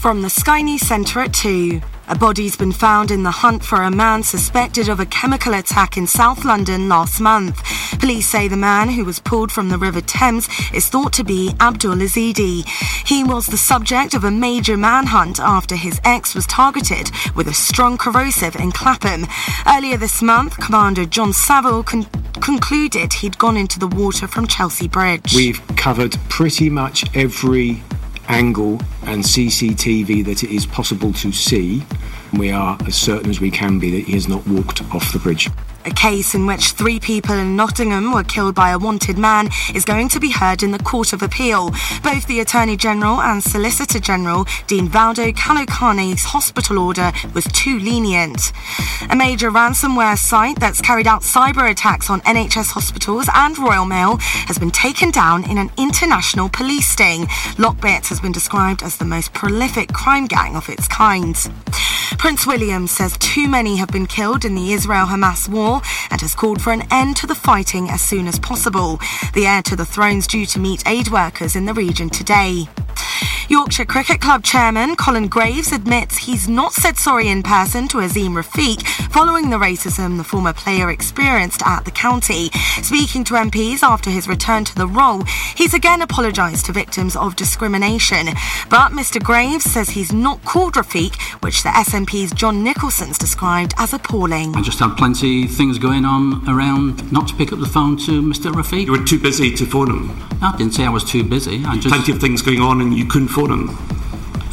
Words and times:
From 0.00 0.22
the 0.22 0.30
Sky 0.30 0.62
News 0.62 0.80
Centre 0.80 1.20
at 1.20 1.34
2. 1.34 1.78
A 2.08 2.16
body's 2.16 2.56
been 2.56 2.72
found 2.72 3.10
in 3.10 3.22
the 3.22 3.30
hunt 3.30 3.62
for 3.62 3.82
a 3.82 3.90
man 3.90 4.22
suspected 4.22 4.88
of 4.88 4.98
a 4.98 5.04
chemical 5.04 5.52
attack 5.52 5.98
in 5.98 6.06
South 6.06 6.42
London 6.42 6.88
last 6.88 7.20
month. 7.20 7.62
Police 8.00 8.26
say 8.26 8.48
the 8.48 8.56
man 8.56 8.88
who 8.88 9.04
was 9.04 9.20
pulled 9.20 9.52
from 9.52 9.68
the 9.68 9.76
River 9.76 10.00
Thames 10.00 10.48
is 10.72 10.88
thought 10.88 11.12
to 11.12 11.22
be 11.22 11.54
Abdul 11.60 11.96
Ezedi. 11.96 12.66
He 13.06 13.22
was 13.22 13.44
the 13.46 13.58
subject 13.58 14.14
of 14.14 14.24
a 14.24 14.30
major 14.30 14.78
manhunt 14.78 15.38
after 15.38 15.76
his 15.76 16.00
ex 16.02 16.34
was 16.34 16.46
targeted 16.46 17.10
with 17.36 17.46
a 17.46 17.52
strong 17.52 17.98
corrosive 17.98 18.56
in 18.56 18.72
Clapham. 18.72 19.26
Earlier 19.66 19.98
this 19.98 20.22
month, 20.22 20.56
Commander 20.56 21.04
Jon 21.04 21.34
Savell 21.34 21.82
con- 21.82 22.06
concluded 22.40 23.12
he'd 23.12 23.36
gone 23.36 23.58
into 23.58 23.78
the 23.78 23.88
water 23.88 24.26
from 24.26 24.46
Chelsea 24.46 24.88
Bridge. 24.88 25.34
We've 25.34 25.60
covered 25.76 26.16
pretty 26.30 26.70
much 26.70 27.04
every 27.14 27.82
angle 28.30 28.80
and 29.02 29.22
CCTV 29.24 30.24
that 30.24 30.44
it 30.44 30.50
is 30.54 30.64
possible 30.64 31.12
to 31.14 31.32
see. 31.32 31.82
We 32.32 32.52
are 32.52 32.78
as 32.86 32.94
certain 32.94 33.28
as 33.28 33.40
we 33.40 33.50
can 33.50 33.78
be 33.78 33.90
that 33.90 34.06
he 34.06 34.12
has 34.12 34.28
not 34.28 34.46
walked 34.46 34.82
off 34.94 35.12
the 35.12 35.18
bridge. 35.18 35.48
A 35.86 35.90
case 35.90 36.34
in 36.34 36.46
which 36.46 36.72
three 36.72 37.00
people 37.00 37.34
in 37.34 37.56
Nottingham 37.56 38.12
were 38.12 38.22
killed 38.22 38.54
by 38.54 38.70
a 38.70 38.78
wanted 38.78 39.16
man 39.16 39.48
is 39.74 39.86
going 39.86 40.10
to 40.10 40.20
be 40.20 40.30
heard 40.30 40.62
in 40.62 40.72
the 40.72 40.78
Court 40.78 41.14
of 41.14 41.22
Appeal. 41.22 41.70
Both 42.02 42.26
the 42.26 42.40
Attorney 42.40 42.76
General 42.76 43.22
and 43.22 43.42
Solicitor 43.42 43.98
General 43.98 44.44
Dean 44.66 44.88
Valdo 44.88 45.34
Calocane's 45.34 46.24
hospital 46.24 46.78
order 46.78 47.12
was 47.34 47.44
too 47.44 47.78
lenient. 47.78 48.52
A 49.08 49.16
major 49.16 49.50
ransomware 49.50 50.18
site 50.18 50.60
that's 50.60 50.82
carried 50.82 51.06
out 51.06 51.22
cyber 51.22 51.70
attacks 51.70 52.10
on 52.10 52.20
NHS 52.22 52.72
hospitals 52.72 53.28
and 53.34 53.56
Royal 53.56 53.86
Mail 53.86 54.18
has 54.48 54.58
been 54.58 54.70
taken 54.70 55.10
down 55.10 55.48
in 55.48 55.56
an 55.56 55.70
international 55.78 56.50
police 56.50 56.90
sting. 56.90 57.24
Lockbit 57.56 58.06
has 58.08 58.20
been 58.20 58.32
described 58.32 58.82
as 58.82 58.98
the 58.98 59.06
most 59.06 59.32
prolific 59.32 59.94
crime 59.94 60.26
gang 60.26 60.56
of 60.56 60.68
its 60.68 60.86
kind. 60.88 61.36
Prince 62.18 62.46
William 62.46 62.86
says 62.86 63.16
too 63.18 63.48
many 63.48 63.76
have 63.76 63.88
been 63.88 64.06
killed 64.06 64.44
in 64.44 64.54
the 64.54 64.72
Israel 64.74 65.06
Hamas 65.06 65.48
war 65.48 65.69
and 66.10 66.20
has 66.20 66.34
called 66.34 66.60
for 66.60 66.72
an 66.72 66.82
end 66.90 67.16
to 67.18 67.26
the 67.26 67.34
fighting 67.34 67.88
as 67.90 68.00
soon 68.00 68.26
as 68.26 68.38
possible. 68.38 68.98
The 69.34 69.46
heir 69.46 69.62
to 69.62 69.76
the 69.76 69.86
throne's 69.86 70.26
due 70.26 70.46
to 70.46 70.58
meet 70.58 70.86
aid 70.86 71.08
workers 71.08 71.54
in 71.54 71.66
the 71.66 71.74
region 71.74 72.10
today. 72.10 72.66
Yorkshire 73.48 73.84
Cricket 73.84 74.20
Club 74.20 74.44
chairman 74.44 74.94
Colin 74.94 75.26
Graves 75.26 75.72
admits 75.72 76.16
he's 76.16 76.48
not 76.48 76.72
said 76.72 76.96
sorry 76.96 77.26
in 77.28 77.42
person 77.42 77.88
to 77.88 77.98
Azeem 77.98 78.40
Rafiq 78.40 78.86
following 79.10 79.50
the 79.50 79.56
racism 79.56 80.16
the 80.16 80.24
former 80.24 80.52
player 80.52 80.88
experienced 80.88 81.60
at 81.66 81.84
the 81.84 81.90
county. 81.90 82.50
Speaking 82.82 83.24
to 83.24 83.34
MPs 83.34 83.82
after 83.82 84.08
his 84.08 84.28
return 84.28 84.64
to 84.66 84.74
the 84.76 84.86
role, 84.86 85.24
he's 85.56 85.74
again 85.74 86.00
apologised 86.00 86.66
to 86.66 86.72
victims 86.72 87.16
of 87.16 87.34
discrimination. 87.34 88.26
But 88.68 88.92
Mr 88.92 89.20
Graves 89.20 89.64
says 89.64 89.90
he's 89.90 90.12
not 90.12 90.44
called 90.44 90.74
Rafiq, 90.74 91.20
which 91.42 91.64
the 91.64 91.70
SNP's 91.70 92.32
John 92.32 92.62
Nicolson's 92.62 93.18
described 93.18 93.74
as 93.78 93.92
appalling. 93.92 94.54
I 94.54 94.62
just 94.62 94.78
had 94.78 94.96
plenty 94.96 95.46
of 95.46 95.50
things 95.50 95.76
going 95.78 96.04
on 96.04 96.48
around 96.48 97.10
not 97.12 97.26
to 97.28 97.34
pick 97.34 97.52
up 97.52 97.58
the 97.58 97.66
phone 97.66 97.96
to 97.98 98.22
Mr 98.22 98.52
Rafiq. 98.52 98.86
You 98.86 98.92
were 98.92 99.04
too 99.04 99.18
busy 99.18 99.52
to 99.56 99.66
phone 99.66 99.90
him. 99.90 100.26
I 100.42 100.56
didn't 100.56 100.74
say 100.74 100.84
I 100.86 100.90
was 100.90 101.04
too 101.04 101.24
busy. 101.24 101.64
I 101.66 101.74
just 101.74 101.88
Plenty 101.88 102.12
of 102.12 102.20
things 102.20 102.40
going 102.40 102.60
on 102.60 102.79
and 102.80 102.94
you 102.94 103.04
couldn't 103.06 103.28
phone 103.28 103.50
him. 103.52 103.68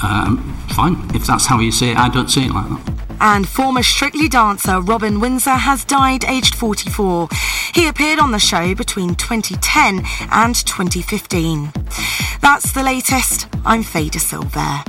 um, 0.03 0.53
fine. 0.70 0.95
If 1.16 1.25
that's 1.25 1.45
how 1.45 1.59
you 1.59 1.72
say 1.72 1.92
it, 1.92 1.97
I 1.97 2.09
don't 2.09 2.30
say 2.30 2.45
it 2.45 2.52
like 2.52 2.69
that. 2.69 2.94
And 3.19 3.47
former 3.47 3.81
Strictly 3.81 4.28
dancer 4.28 4.80
Robin 4.80 5.19
Windsor 5.19 5.50
has 5.56 5.84
died 5.84 6.23
aged 6.25 6.53
44. 6.53 7.28
He 7.73 7.88
appeared 7.88 8.19
on 8.19 8.31
the 8.31 8.38
show 8.39 8.75
between 8.75 9.16
2010 9.16 10.03
and 10.31 10.56
2015. 10.56 11.72
That's 12.42 12.72
the 12.73 12.84
latest. 12.84 13.47
I'm 13.66 13.81
Fader 13.84 14.19
Silver. 14.19 14.84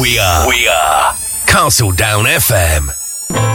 We 0.00 0.18
are. 0.18 0.48
We 0.48 0.66
are. 0.68 1.12
Castle 1.46 1.92
Down 1.92 2.24
FM. 2.24 2.88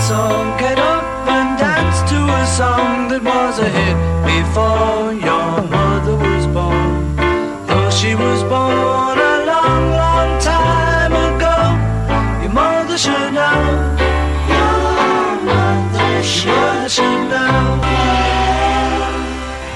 So 0.08 0.56
get 0.60 0.78
up 0.80 1.04
and 1.28 1.58
dance 1.60 2.10
to 2.12 2.16
a 2.16 2.46
song 2.46 3.08
that 3.10 3.24
was 3.24 3.60
a 3.60 3.68
hit 3.68 3.98
before 4.24 5.14
your 5.14 5.27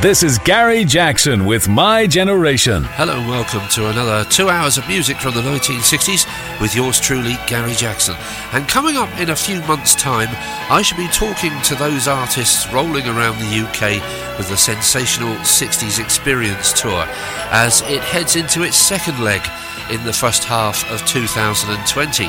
This 0.02 0.24
is 0.24 0.40
Gary 0.40 0.84
Jackson 0.84 1.46
with 1.46 1.70
My 1.70 2.08
Generation. 2.08 2.84
Hello 2.84 3.20
welcome 3.30 3.62
to 3.70 3.90
another 3.90 4.28
two 4.28 4.50
hours 4.50 4.80
of 4.80 4.88
music 4.88 5.18
from 5.18 5.36
the 5.36 5.42
1960s 5.42 6.26
with 6.60 6.76
yours 6.76 7.00
truly, 7.00 7.36
Gary 7.46 7.74
Jackson. 7.74 8.16
And 8.52 8.68
coming 8.68 8.98
up 8.98 9.16
in 9.20 9.30
a 9.30 9.36
few 9.36 9.62
months' 9.68 9.94
time, 9.94 10.30
I 10.72 10.82
shall 10.82 10.98
be 10.98 11.08
talking 11.10 11.52
to 11.66 11.76
those 11.76 12.08
artists 12.08 12.68
rolling 12.74 13.06
around 13.06 13.38
the 13.38 13.62
UK 13.62 14.02
with 14.40 14.50
the 14.50 14.58
sensational 14.58 15.36
60s 15.36 16.04
Experience 16.04 16.74
Tour 16.74 17.06
as 17.52 17.82
it 17.84 18.02
heads 18.02 18.36
into 18.36 18.64
its 18.64 18.78
second 18.78 19.24
leg 19.24 19.42
in 19.92 20.04
the 20.04 20.14
first 20.14 20.44
half 20.44 20.90
of 20.92 21.06
2020. 21.06 22.26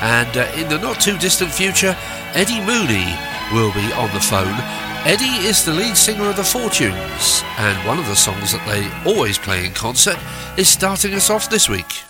And 0.00 0.36
uh, 0.36 0.52
in 0.56 0.68
the 0.68 0.78
not 0.78 1.00
too 1.00 1.18
distant 1.18 1.50
future, 1.50 1.96
Eddie 2.34 2.60
Mooney 2.60 3.10
will 3.52 3.72
be 3.72 3.92
on 3.94 4.12
the 4.12 4.20
phone 4.20 4.86
Eddie 5.06 5.46
is 5.46 5.64
the 5.64 5.72
lead 5.72 5.96
singer 5.96 6.24
of 6.24 6.34
the 6.34 6.42
Fortunes, 6.42 7.44
and 7.58 7.86
one 7.86 8.00
of 8.00 8.06
the 8.06 8.16
songs 8.16 8.50
that 8.50 8.66
they 8.66 9.08
always 9.08 9.38
play 9.38 9.64
in 9.64 9.72
concert 9.72 10.18
is 10.58 10.68
starting 10.68 11.14
us 11.14 11.30
off 11.30 11.48
this 11.48 11.68
week. 11.68 12.02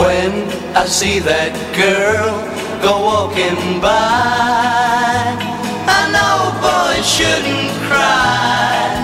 When 0.00 0.32
I 0.74 0.86
see 0.86 1.18
that 1.20 1.52
girl 1.76 2.32
go 2.80 3.04
walking 3.04 3.80
by, 3.84 5.36
I 5.84 6.00
know 6.14 6.56
boys 6.64 7.04
shouldn't 7.04 7.68
cry. 7.84 8.96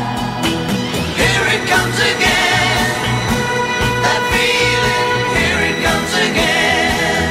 Here 1.20 1.46
it 1.52 1.68
comes 1.68 1.98
again, 2.00 2.96
that 4.04 4.22
feeling, 4.32 5.08
here 5.36 5.60
it 5.68 5.78
comes 5.84 6.12
again. 6.28 7.28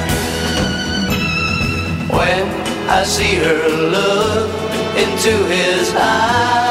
When 2.13 2.45
I 2.87 3.01
see 3.03 3.33
her 3.45 3.65
look 3.97 4.45
into 4.93 5.33
his 5.49 5.89
eyes, 5.97 6.64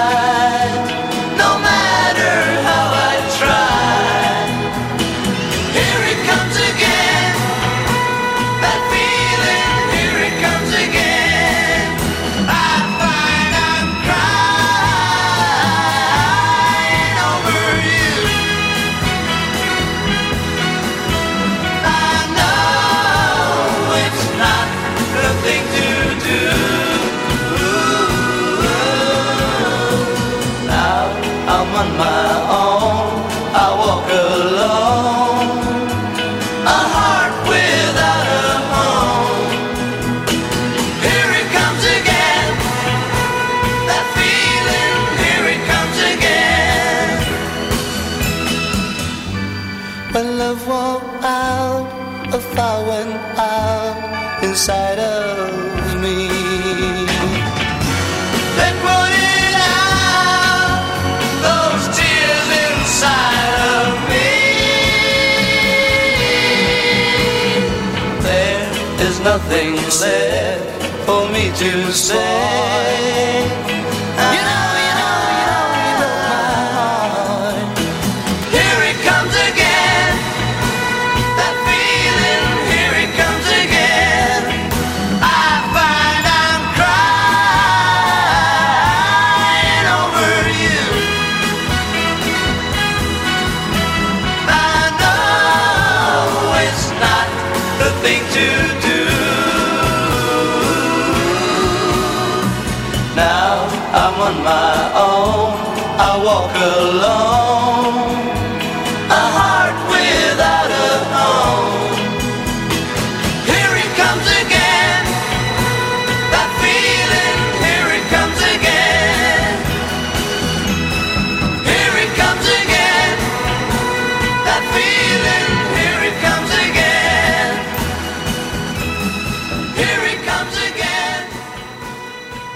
For 71.07 71.31
me 71.31 71.51
to 71.57 71.93
say. 71.93 72.94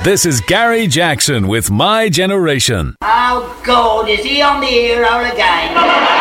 This 0.08 0.25
is 0.25 0.40
Gary 0.40 0.87
Jackson 0.87 1.49
with 1.49 1.70
My 1.70 2.08
Generation. 2.08 2.96
Oh 3.02 3.60
God, 3.62 4.08
is 4.08 4.20
he 4.20 4.40
on 4.40 4.62
the 4.62 4.66
air 4.66 5.05
all 5.05 5.22
again? 5.22 6.17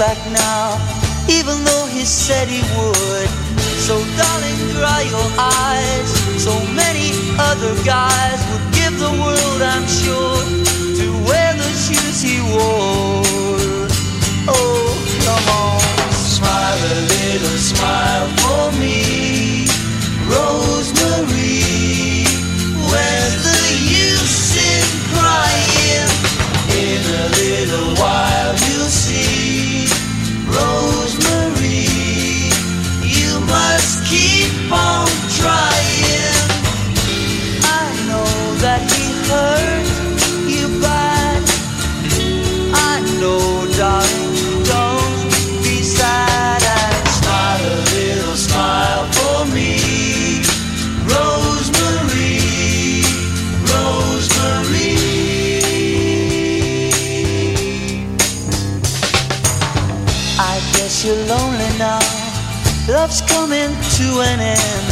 Back 0.00 0.16
now, 0.32 0.80
even 1.28 1.62
though 1.62 1.84
he 1.84 2.06
said 2.06 2.48
he 2.48 2.62
would. 2.72 3.28
So, 3.84 4.00
darling, 4.16 4.56
dry 4.72 5.02
your 5.02 5.28
eyes. 5.36 6.08
So 6.42 6.56
many 6.72 7.12
other 7.36 7.74
guys 7.84 8.39
Love's 63.10 63.22
coming 63.22 63.74
to 63.98 64.06
an 64.22 64.38
end. 64.38 64.86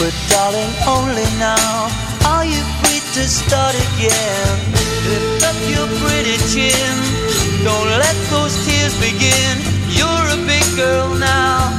But 0.00 0.12
darling, 0.28 0.74
only 0.88 1.22
now 1.38 1.86
are 2.26 2.44
you 2.44 2.60
free 2.82 2.98
to 3.14 3.28
start 3.28 3.76
again. 3.94 4.58
Lift 5.06 5.46
up 5.46 5.54
your 5.70 5.86
pretty 6.02 6.34
chin. 6.50 6.94
Don't 7.62 7.86
let 7.86 8.16
those 8.30 8.54
tears 8.66 8.98
begin. 8.98 9.54
You're 9.86 10.26
a 10.34 10.38
big 10.50 10.66
girl 10.74 11.14
now, 11.14 11.70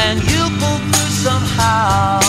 and 0.00 0.16
you'll 0.30 0.54
pull 0.60 0.80
through 0.88 1.12
somehow. 1.28 2.20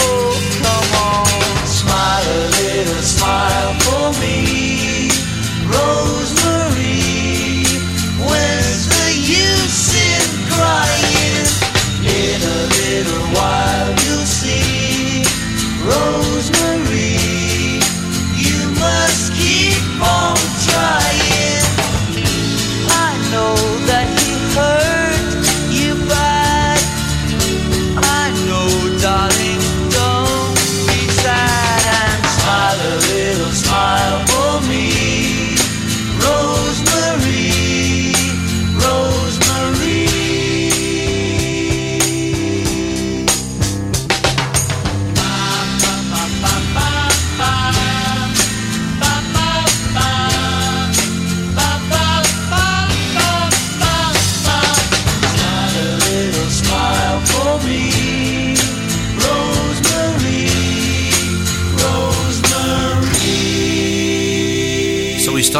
Oh, 0.00 0.32
come 0.64 0.90
on, 1.12 1.66
smile 1.68 2.24
a 2.24 2.42
little 2.56 3.02
smile 3.04 3.74
for 3.84 4.06
me, 4.22 4.55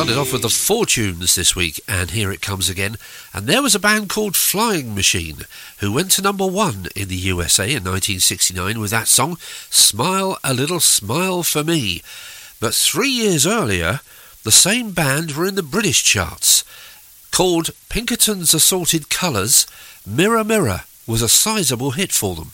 started 0.06 0.20
off 0.20 0.32
with 0.32 0.42
the 0.42 0.48
Fortunes 0.48 1.34
this 1.34 1.56
week, 1.56 1.80
and 1.88 2.12
here 2.12 2.30
it 2.30 2.40
comes 2.40 2.68
again. 2.68 2.96
And 3.34 3.48
there 3.48 3.60
was 3.60 3.74
a 3.74 3.80
band 3.80 4.08
called 4.08 4.36
Flying 4.36 4.94
Machine 4.94 5.38
who 5.78 5.90
went 5.90 6.12
to 6.12 6.22
number 6.22 6.46
one 6.46 6.86
in 6.94 7.08
the 7.08 7.16
USA 7.16 7.64
in 7.64 7.82
1969 7.82 8.78
with 8.78 8.92
that 8.92 9.08
song, 9.08 9.36
Smile 9.68 10.38
a 10.44 10.54
Little 10.54 10.78
Smile 10.78 11.42
for 11.42 11.64
Me. 11.64 12.02
But 12.60 12.72
three 12.72 13.08
years 13.10 13.48
earlier, 13.48 13.98
the 14.44 14.52
same 14.52 14.92
band 14.92 15.32
were 15.32 15.44
in 15.44 15.56
the 15.56 15.62
British 15.64 16.04
charts. 16.04 16.62
Called 17.32 17.70
Pinkerton's 17.88 18.54
Assorted 18.54 19.10
Colours, 19.10 19.66
Mirror 20.06 20.44
Mirror 20.44 20.82
was 21.08 21.20
a 21.20 21.28
sizable 21.28 21.92
hit 21.92 22.12
for 22.12 22.36
them. 22.36 22.52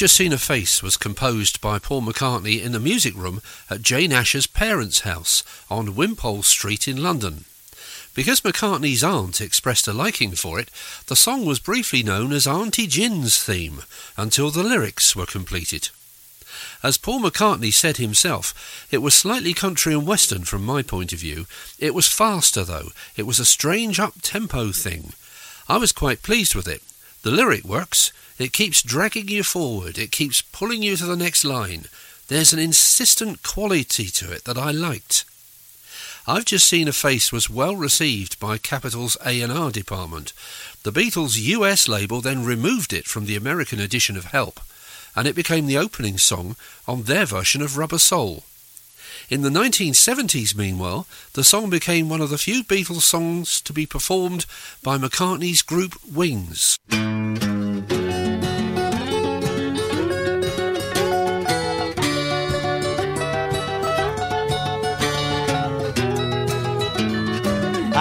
Just 0.00 0.16
Seen 0.16 0.32
a 0.32 0.38
Face 0.38 0.82
was 0.82 0.96
composed 0.96 1.60
by 1.60 1.78
Paul 1.78 2.00
McCartney 2.00 2.62
in 2.62 2.72
the 2.72 2.80
music 2.80 3.14
room 3.14 3.42
at 3.68 3.82
Jane 3.82 4.12
Asher's 4.12 4.46
parents' 4.46 5.00
house 5.00 5.42
on 5.68 5.94
Wimpole 5.94 6.42
Street 6.42 6.88
in 6.88 7.02
London. 7.02 7.44
Because 8.14 8.40
McCartney's 8.40 9.04
aunt 9.04 9.42
expressed 9.42 9.86
a 9.86 9.92
liking 9.92 10.30
for 10.30 10.58
it, 10.58 10.70
the 11.08 11.16
song 11.16 11.44
was 11.44 11.58
briefly 11.58 12.02
known 12.02 12.32
as 12.32 12.46
Auntie 12.46 12.86
Gin's 12.86 13.44
theme 13.44 13.82
until 14.16 14.50
the 14.50 14.62
lyrics 14.62 15.14
were 15.14 15.26
completed. 15.26 15.90
As 16.82 16.96
Paul 16.96 17.20
McCartney 17.20 17.70
said 17.70 17.98
himself, 17.98 18.88
it 18.90 19.02
was 19.02 19.12
slightly 19.12 19.52
country 19.52 19.92
and 19.92 20.06
western 20.06 20.44
from 20.44 20.64
my 20.64 20.80
point 20.80 21.12
of 21.12 21.18
view. 21.18 21.44
It 21.78 21.94
was 21.94 22.08
faster, 22.08 22.64
though. 22.64 22.92
It 23.18 23.24
was 23.24 23.38
a 23.38 23.44
strange 23.44 24.00
up-tempo 24.00 24.72
thing. 24.72 25.12
I 25.68 25.76
was 25.76 25.92
quite 25.92 26.22
pleased 26.22 26.54
with 26.54 26.68
it. 26.68 26.80
The 27.20 27.30
lyric 27.30 27.64
works. 27.64 28.14
It 28.40 28.54
keeps 28.54 28.82
dragging 28.82 29.28
you 29.28 29.42
forward. 29.42 29.98
It 29.98 30.12
keeps 30.12 30.40
pulling 30.40 30.82
you 30.82 30.96
to 30.96 31.04
the 31.04 31.14
next 31.14 31.44
line. 31.44 31.84
There's 32.28 32.54
an 32.54 32.58
insistent 32.58 33.42
quality 33.42 34.06
to 34.06 34.32
it 34.32 34.44
that 34.44 34.56
I 34.56 34.70
liked. 34.70 35.26
I've 36.26 36.46
Just 36.46 36.66
Seen 36.66 36.88
a 36.88 36.92
Face 36.92 37.30
was 37.30 37.50
well 37.50 37.76
received 37.76 38.40
by 38.40 38.56
Capitol's 38.56 39.18
A&R 39.26 39.70
department. 39.70 40.32
The 40.84 40.90
Beatles' 40.90 41.38
US 41.38 41.86
label 41.86 42.22
then 42.22 42.42
removed 42.42 42.94
it 42.94 43.06
from 43.06 43.26
the 43.26 43.36
American 43.36 43.78
edition 43.78 44.16
of 44.16 44.24
Help 44.26 44.58
and 45.14 45.26
it 45.26 45.34
became 45.34 45.66
the 45.66 45.76
opening 45.76 46.16
song 46.16 46.56
on 46.88 47.02
their 47.02 47.26
version 47.26 47.60
of 47.60 47.76
Rubber 47.76 47.98
Soul. 47.98 48.44
In 49.28 49.42
the 49.42 49.50
1970s, 49.50 50.56
meanwhile, 50.56 51.06
the 51.34 51.44
song 51.44 51.68
became 51.68 52.08
one 52.08 52.20
of 52.20 52.30
the 52.30 52.38
few 52.38 52.64
Beatles 52.64 53.02
songs 53.02 53.60
to 53.60 53.72
be 53.72 53.86
performed 53.86 54.46
by 54.82 54.96
McCartney's 54.96 55.62
group 55.62 55.94
Wings. 56.10 56.78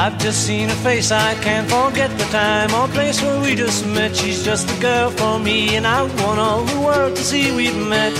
I've 0.01 0.17
just 0.17 0.47
seen 0.47 0.69
her 0.69 0.75
face, 0.75 1.11
I 1.11 1.35
can't 1.43 1.69
forget 1.69 2.09
the 2.17 2.23
time 2.31 2.73
or 2.73 2.87
place 2.87 3.21
where 3.21 3.37
we 3.41 3.53
just 3.53 3.85
met. 3.85 4.15
She's 4.15 4.45
just 4.45 4.69
the 4.69 4.79
girl 4.79 5.09
for 5.11 5.37
me, 5.37 5.75
and 5.75 5.85
I 5.85 6.03
want 6.03 6.39
all 6.39 6.63
the 6.63 6.79
world 6.79 7.17
to 7.17 7.21
see 7.21 7.51
we've 7.53 7.75
met. 7.75 8.13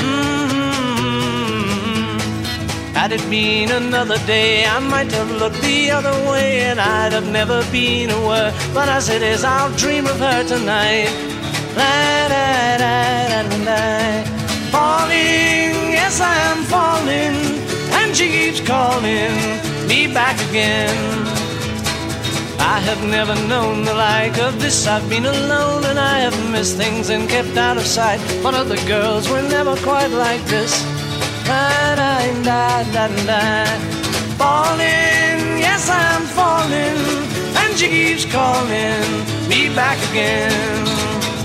Mm-hmm. 0.00 0.58
Had 2.92 3.12
it 3.12 3.22
been 3.30 3.70
another 3.70 4.18
day, 4.26 4.66
I 4.66 4.80
might 4.80 5.12
have 5.12 5.30
looked 5.30 5.60
the 5.62 5.92
other 5.92 6.10
way, 6.28 6.62
and 6.62 6.80
I'd 6.80 7.12
have 7.12 7.28
never 7.30 7.62
been 7.70 8.10
aware. 8.10 8.52
But 8.74 8.88
as 8.88 9.08
it 9.08 9.22
is, 9.22 9.44
I'll 9.44 9.70
dream 9.76 10.06
of 10.06 10.18
her 10.18 10.42
tonight. 10.42 11.08
La, 11.76 12.28
da, 12.32 12.78
da, 12.82 13.28
da, 13.28 13.42
da, 13.48 13.58
da. 13.64 14.24
Falling, 14.74 15.92
yes, 15.98 16.20
I 16.20 16.34
am 16.50 16.64
falling, 16.64 17.55
she 18.16 18.28
keeps 18.28 18.60
calling 18.66 19.36
me 19.86 20.06
back 20.06 20.40
again. 20.48 20.96
I 22.58 22.80
have 22.80 23.02
never 23.04 23.34
known 23.46 23.84
the 23.84 23.92
like 23.92 24.38
of 24.38 24.58
this. 24.58 24.86
I've 24.86 25.06
been 25.10 25.26
alone 25.26 25.84
and 25.84 25.98
I 25.98 26.20
have 26.20 26.50
missed 26.50 26.78
things 26.78 27.10
and 27.10 27.28
kept 27.28 27.54
out 27.58 27.76
of 27.76 27.84
sight. 27.84 28.20
But 28.42 28.54
other 28.54 28.78
girls 28.86 29.28
were 29.28 29.42
never 29.42 29.76
quite 29.76 30.12
like 30.24 30.42
this. 30.46 30.72
Falling, 34.38 35.38
yes, 35.66 35.90
I'm 35.90 36.22
falling, 36.38 36.98
and 37.60 37.78
she 37.78 37.88
keeps 37.88 38.24
calling 38.24 39.04
me 39.46 39.68
back 39.74 39.98
again. 40.10 41.35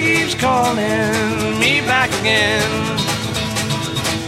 Keeps 0.00 0.34
calling 0.34 1.58
me 1.60 1.80
back 1.82 2.08
again. 2.20 2.70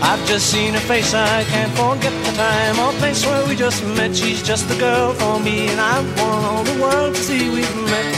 I've 0.02 0.23
just 0.26 0.50
seen 0.50 0.75
her 0.75 0.80
face, 0.80 1.14
I 1.14 1.44
can't 1.44 1.73
forget 1.73 2.12
the 2.26 2.33
time 2.37 2.78
or 2.78 2.92
place 2.99 3.25
where 3.25 3.47
we 3.47 3.56
just 3.56 3.83
met. 3.97 4.14
She's 4.14 4.42
just 4.42 4.68
the 4.68 4.76
girl 4.76 5.14
for 5.14 5.40
me, 5.40 5.68
and 5.68 5.80
I 5.80 6.00
want 6.18 6.44
all 6.44 6.64
the 6.64 6.78
world 6.83 7.14
to 7.14 7.21
see 7.21 7.49
we've 7.49 7.76
met. 7.92 8.14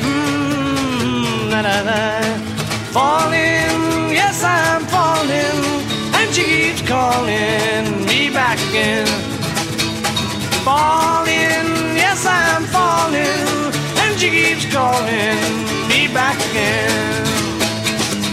Mmm, 0.00 1.50
la 1.50 1.60
la 1.60 1.80
la. 1.88 2.20
Falling, 2.96 4.14
yes, 4.20 4.42
I'm 4.42 4.82
falling, 4.86 5.60
and 6.18 6.34
she 6.34 6.44
keeps 6.44 6.82
calling 6.88 8.06
me 8.06 8.30
back 8.30 8.58
again. 8.70 9.06
Falling, 10.64 11.68
yes, 12.02 12.24
I'm 12.24 12.64
falling, 12.76 13.74
and 14.02 14.18
she 14.18 14.30
keeps 14.30 14.64
calling 14.72 15.79
me 16.00 16.14
back 16.14 16.36
again. 16.50 17.24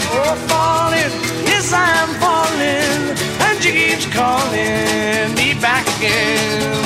Oh, 0.09 0.35
falling, 0.47 1.11
yes, 1.43 1.73
I'm 1.73 2.09
falling, 2.23 3.17
and 3.45 3.61
she 3.61 3.71
keeps 3.71 4.05
calling 4.13 5.35
me 5.35 5.53
back 5.59 5.85
again. 5.97 6.85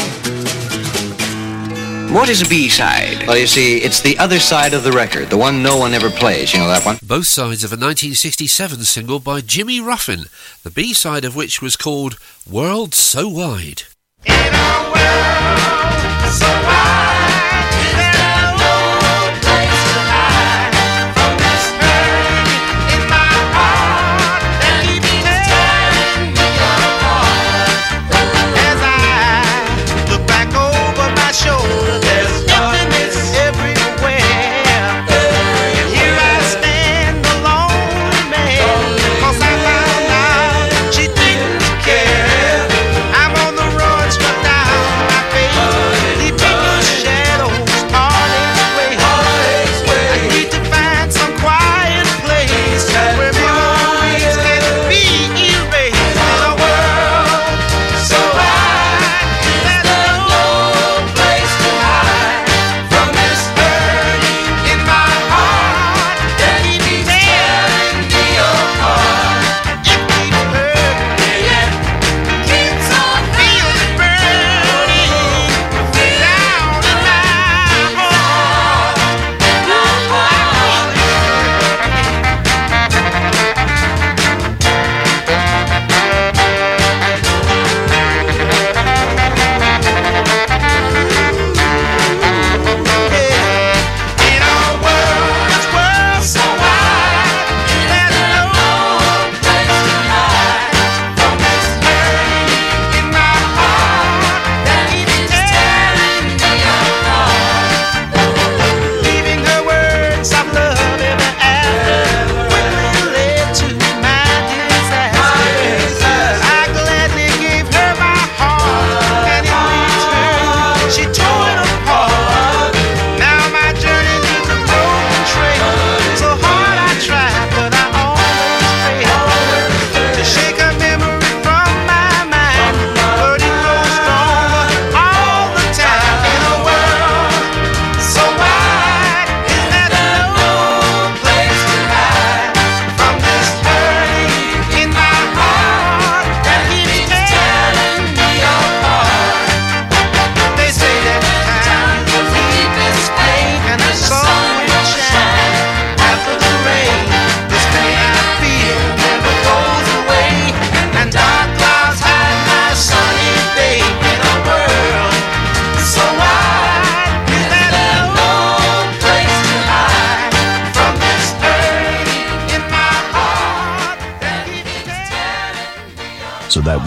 What 2.11 2.29
is 2.29 2.41
a 2.41 2.50
B-side? 2.50 3.27
Well, 3.27 3.38
you 3.38 3.47
see, 3.47 3.77
it's 3.77 4.01
the 4.01 4.17
other 4.17 4.39
side 4.39 4.73
of 4.73 4.83
the 4.83 4.91
record, 4.91 5.29
the 5.29 5.38
one 5.38 5.61
no 5.61 5.77
one 5.77 5.93
ever 5.93 6.09
plays. 6.09 6.51
You 6.51 6.59
know 6.59 6.67
that 6.67 6.85
one? 6.85 6.97
Both 7.03 7.27
sides 7.27 7.63
of 7.63 7.71
a 7.71 7.77
1967 7.77 8.83
single 8.83 9.19
by 9.19 9.41
Jimmy 9.41 9.79
Ruffin, 9.79 10.25
the 10.63 10.71
B-side 10.71 11.25
of 11.25 11.35
which 11.35 11.61
was 11.61 11.75
called 11.75 12.17
World 12.50 12.95
So 12.95 13.29
Wide. 13.29 13.83
In 14.25 14.33
a 14.33 14.91
world 14.91 16.31
so 16.33 16.47
wide. 16.47 16.80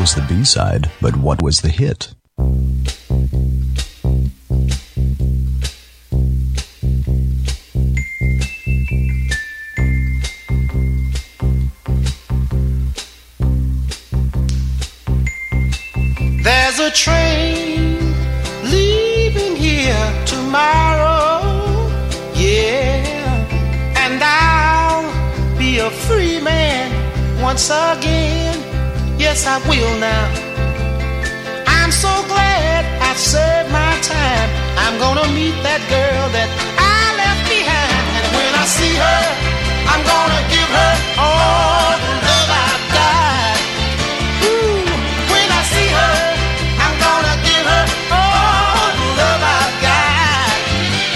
Was 0.04 0.14
the 0.14 0.34
B 0.34 0.44
side, 0.44 0.90
but 1.00 1.16
what 1.16 1.40
was 1.40 1.62
the 1.62 1.70
hit? 1.70 2.14
I 29.46 29.58
will 29.68 29.98
now. 30.00 30.24
I'm 31.68 31.92
so 31.92 32.08
glad 32.32 32.80
I've 33.04 33.20
served 33.20 33.70
my 33.70 33.92
time. 34.00 34.48
I'm 34.80 34.96
gonna 34.98 35.28
meet 35.36 35.52
that 35.60 35.84
girl 35.92 36.24
that 36.32 36.48
I 36.80 37.12
left 37.20 37.44
behind, 37.52 38.04
and 38.24 38.28
when 38.32 38.52
I 38.56 38.64
see 38.64 38.96
her, 38.96 39.24
I'm 39.84 40.00
gonna 40.00 40.42
give 40.48 40.70
her 40.80 40.94
all 41.20 41.92
the 41.92 42.14
love 42.24 42.50
I've 42.56 42.84
got. 42.96 43.56
Ooh, 44.48 44.80
when 45.28 45.48
I 45.52 45.62
see 45.68 45.88
her, 45.92 46.16
I'm 46.80 46.96
gonna 47.04 47.36
give 47.44 47.64
her 47.68 47.84
all 48.16 48.88
the 48.96 49.08
love 49.12 49.42
I've 49.44 49.76
got. 49.84 50.56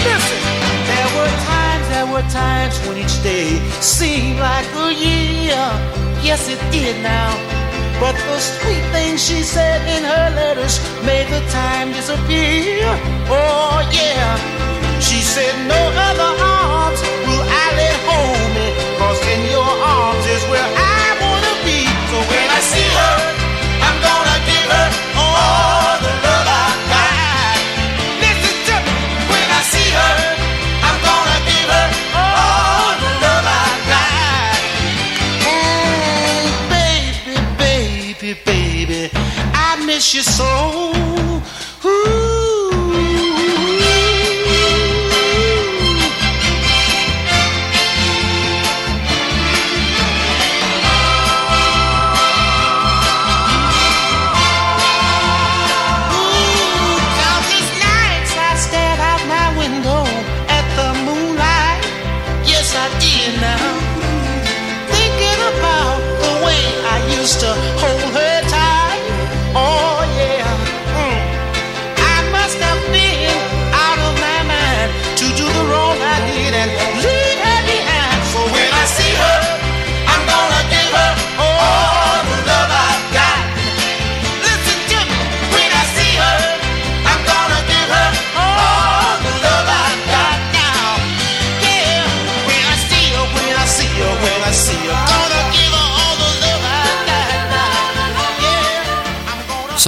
Listen, 0.05 0.41
there 0.85 1.09
were 1.17 1.33
times, 1.49 1.85
there 1.89 2.07
were 2.13 2.25
times 2.29 2.77
when 2.85 3.01
each 3.01 3.17
day 3.25 3.57
seemed 3.81 4.37
like 4.37 4.69
a 4.85 4.93
year. 4.93 5.65
Yes, 6.21 6.45
it 6.45 6.61
did 6.69 7.01
now. 7.01 7.48
But 7.99 8.15
the 8.15 8.39
sweet 8.39 8.83
things 8.95 9.19
she 9.21 9.43
said 9.43 9.81
in 9.95 10.03
her 10.03 10.29
letters 10.33 10.79
made 11.03 11.27
the 11.27 11.43
time 11.51 11.91
disappear. 11.91 12.87
Oh, 13.27 13.83
yeah. 13.91 14.39
She 15.01 15.19
said, 15.19 15.51
No 15.67 15.81
other 16.07 16.31
arms 16.39 17.01
will 17.27 17.43
I 17.43 17.65
let 17.75 17.97
hold 18.07 18.49
me. 18.55 18.67
Cause 18.99 19.19
in 19.33 19.41
your 19.51 19.67
arms 19.67 20.25
is 20.31 20.43
where 20.47 20.63
I 20.63 21.05
wanna 21.19 21.55
be. 21.67 21.83
So 22.11 22.17
when 22.31 22.48
I 40.11 40.17
miss 40.17 40.98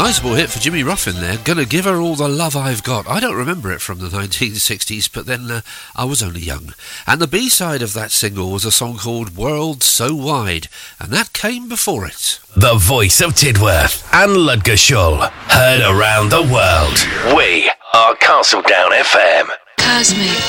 Sizable 0.02 0.34
hit 0.34 0.50
for 0.50 0.58
Jimmy 0.58 0.82
Ruffin 0.82 1.22
there. 1.22 1.38
Gonna 1.38 1.64
give 1.64 1.86
her 1.86 1.98
all 1.98 2.16
the 2.16 2.28
love 2.28 2.56
I've 2.56 2.84
got. 2.84 3.08
I 3.08 3.20
don't 3.20 3.36
remember 3.36 3.72
it 3.72 3.82
from 3.82 4.00
the 4.00 4.08
1960s, 4.08 5.08
but 5.14 5.28
then 5.28 5.52
uh, 5.52 5.62
I 5.96 6.06
was 6.06 6.24
only 6.24 6.42
young. 6.42 6.74
And 7.06 7.22
the 7.22 7.28
B 7.28 7.50
side 7.50 7.84
of 7.84 7.94
that 7.94 8.10
single 8.10 8.50
was 8.52 8.66
a 8.66 8.72
song 8.72 8.98
called 8.98 9.38
World 9.38 9.84
So 9.84 10.16
Wide, 10.16 10.70
and 11.00 11.12
that 11.12 11.34
came 11.34 11.70
before 11.70 12.08
it. 12.08 12.40
The 12.56 12.80
voice 12.80 13.22
of 13.22 13.34
Tidworth 13.34 14.04
and 14.12 14.38
Ludgershall. 14.38 15.30
Heard 15.30 15.82
around 15.82 16.32
the 16.32 16.42
world. 16.52 17.38
We 17.38 17.72
are 17.94 18.16
Castle 18.16 18.64
Down 18.64 18.90
FM. 18.94 19.50
Cosmic. 19.78 20.42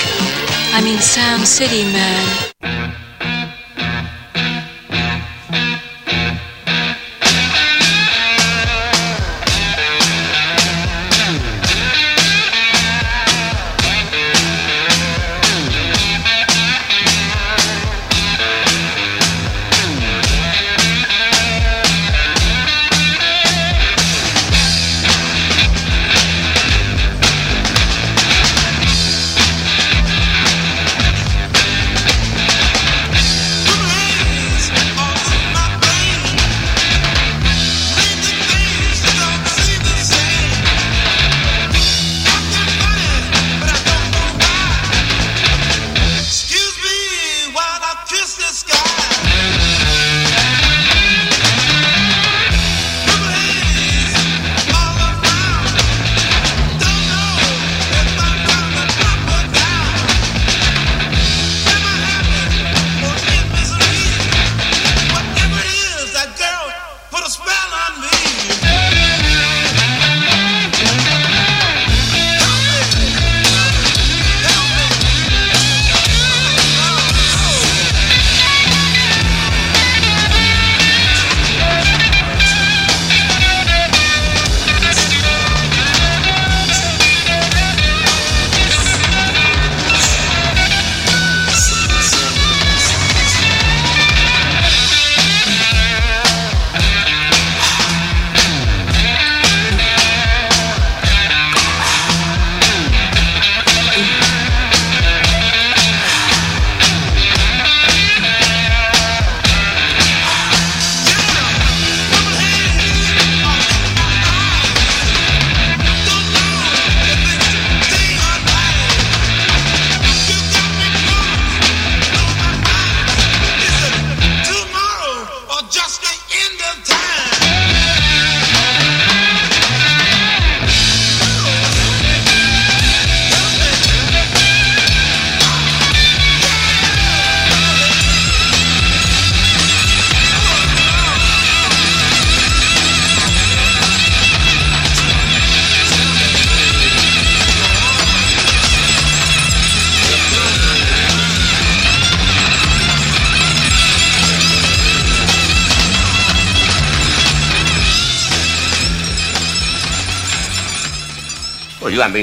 I 0.73 0.81
mean 0.83 0.97
Sound 0.97 1.47
City, 1.47 1.83
man. 1.83 3.02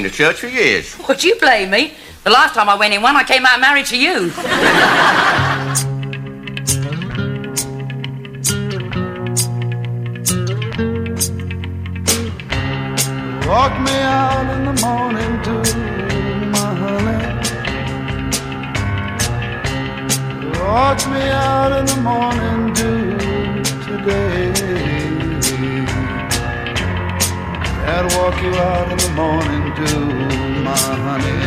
Been 0.01 0.11
to 0.11 0.17
church 0.17 0.39
for 0.39 0.47
years. 0.47 0.97
Would 1.07 1.23
you 1.23 1.35
blame 1.35 1.69
me? 1.69 1.93
The 2.23 2.29
last 2.29 2.53
time 2.53 2.69
I 2.69 2.75
went 2.75 2.93
in 2.93 3.01
one, 3.01 3.15
I 3.15 3.23
came 3.23 3.45
out 3.45 3.59
married 3.59 3.85
to 3.87 3.97
you. 3.97 4.31
walk 28.21 28.39
you 28.43 28.53
out 28.53 28.91
in 28.91 28.97
the 28.99 29.11
morning 29.15 29.63
dew, 29.77 30.05
my 30.61 30.77
honey. 31.05 31.41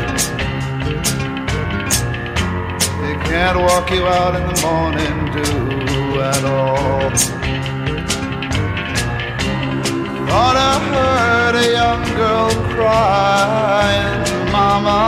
They 3.00 3.14
can't 3.28 3.58
walk 3.60 3.90
you 3.92 4.02
out 4.18 4.34
in 4.34 4.44
the 4.52 4.58
morning 4.68 5.16
dew 5.34 6.20
at 6.32 6.44
all. 6.44 7.10
Thought 10.26 10.56
I 10.70 10.74
heard 10.92 11.54
a 11.64 11.66
young 11.80 12.02
girl 12.20 12.50
crying, 12.74 14.22
Mama. 14.50 15.02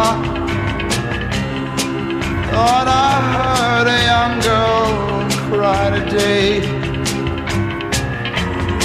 Thought 2.52 2.88
I 3.08 3.12
heard 3.34 3.86
a 3.96 4.00
young 4.12 4.34
girl 4.50 4.86
cry 5.50 5.84
today. 5.98 6.46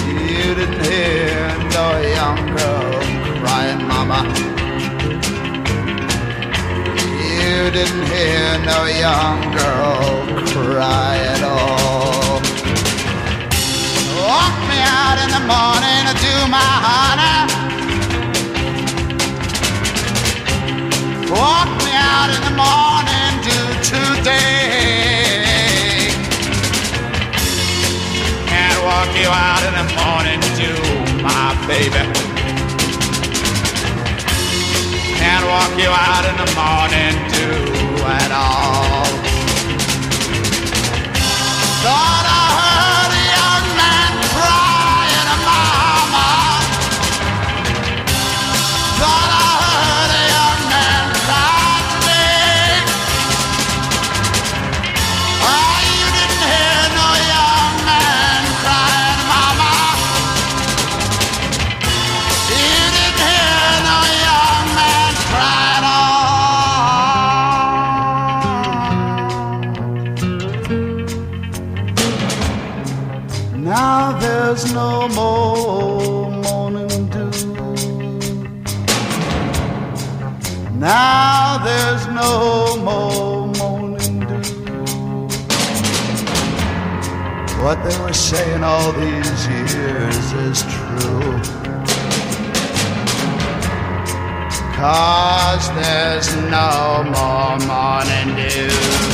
You 0.08 0.56
didn't 0.56 0.86
hear 0.86 1.41
young 2.22 2.42
girl 2.56 3.02
crying, 3.42 3.82
Mama. 3.92 4.20
You 7.40 7.58
didn't 7.78 8.06
hear 8.14 8.48
no 8.72 8.80
young 9.06 9.40
girl 9.58 9.98
cry 10.54 11.16
at 11.34 11.42
all. 11.42 12.40
Walk 14.22 14.56
me 14.70 14.80
out 15.02 15.18
in 15.24 15.30
the 15.38 15.44
morning 15.54 16.02
to 16.10 16.14
do 16.28 16.36
my 16.58 16.72
honey. 16.86 17.38
Walk 21.40 21.70
me 21.86 21.94
out 22.14 22.30
in 22.36 22.42
the 22.50 22.56
morning 22.66 23.32
to 23.48 23.58
today. 23.94 25.42
Can't 28.52 28.80
walk 28.90 29.10
you 29.22 29.30
out 29.48 29.64
in 29.70 29.74
the 29.74 29.86
morning 29.96 30.01
baby. 31.72 32.04
Can't 35.22 35.46
walk 35.54 35.72
you 35.84 35.92
out 36.08 36.24
in 36.30 36.36
the 36.44 36.50
morning 36.62 37.14
to 37.34 37.46
at 38.20 38.32
all. 38.32 39.06
Thought 41.84 42.31
no 82.22 82.78
more 82.78 83.48
morning 83.48 84.20
dew. 84.20 85.28
What 87.64 87.78
they 87.86 87.98
were 88.04 88.14
saying 88.14 88.64
all 88.64 88.92
these 88.92 89.48
years 89.48 90.26
is 90.48 90.62
true. 90.74 91.32
Cause 94.80 95.66
there's 95.80 96.30
no 96.58 97.04
more 97.16 97.58
morning 97.72 98.30
dew. 98.36 99.11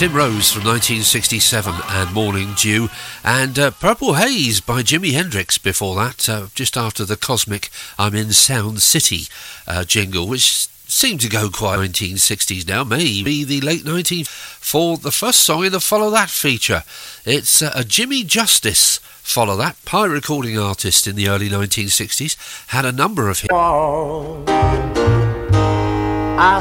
Tim 0.00 0.14
Rose 0.14 0.50
from 0.50 0.64
1967 0.64 1.74
and 1.90 2.14
Morning 2.14 2.54
Dew, 2.56 2.88
and 3.22 3.58
uh, 3.58 3.70
Purple 3.70 4.14
Haze 4.14 4.62
by 4.62 4.82
Jimi 4.82 5.12
Hendrix 5.12 5.58
before 5.58 5.94
that, 5.96 6.26
uh, 6.26 6.46
just 6.54 6.78
after 6.78 7.04
the 7.04 7.18
cosmic 7.18 7.68
I'm 7.98 8.14
in 8.14 8.32
Sound 8.32 8.80
City 8.80 9.24
uh, 9.66 9.84
jingle, 9.84 10.26
which 10.26 10.68
seemed 10.88 11.20
to 11.20 11.28
go 11.28 11.50
quite 11.50 11.80
1960s 11.80 12.66
now, 12.66 12.82
maybe 12.82 13.44
the 13.44 13.60
late 13.60 13.82
19th, 13.84 14.26
for 14.26 14.96
the 14.96 15.12
first 15.12 15.40
song 15.40 15.66
in 15.66 15.72
the 15.72 15.80
Follow 15.80 16.08
That 16.08 16.30
feature. 16.30 16.82
It's 17.26 17.60
uh, 17.60 17.70
a 17.74 17.84
Jimmy 17.84 18.24
Justice 18.24 19.00
Follow 19.02 19.58
That, 19.58 19.76
Pye 19.84 20.06
recording 20.06 20.58
artist 20.58 21.06
in 21.06 21.14
the 21.14 21.28
early 21.28 21.50
1960s, 21.50 22.68
had 22.68 22.86
a 22.86 22.92
number 22.92 23.28
of 23.28 23.40
hits. 23.40 23.52
I 23.52 24.46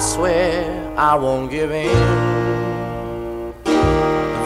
swear 0.01 0.93
I 0.97 1.15
won't 1.15 1.49
give 1.49 1.71
in. 1.71 2.68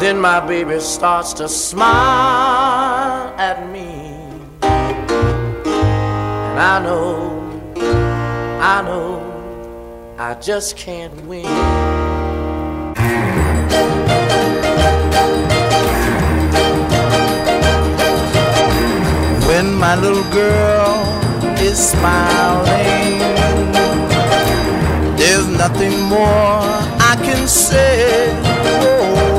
Then 0.03 0.19
my 0.19 0.45
baby 0.45 0.81
starts 0.81 1.31
to 1.35 1.47
smile 1.47 3.33
at 3.37 3.71
me. 3.71 3.87
And 4.61 6.59
I 6.59 6.83
know, 6.83 7.39
I 8.61 8.81
know, 8.81 10.15
I 10.19 10.33
just 10.41 10.75
can't 10.75 11.15
win. 11.25 11.45
When 19.47 19.73
my 19.75 19.95
little 19.95 20.29
girl 20.33 20.99
is 21.59 21.79
smiling, 21.91 23.19
there's 25.15 25.47
nothing 25.47 25.97
more 26.01 26.59
I 27.09 27.15
can 27.23 27.47
say. 27.47 28.27
Oh, 28.65 29.32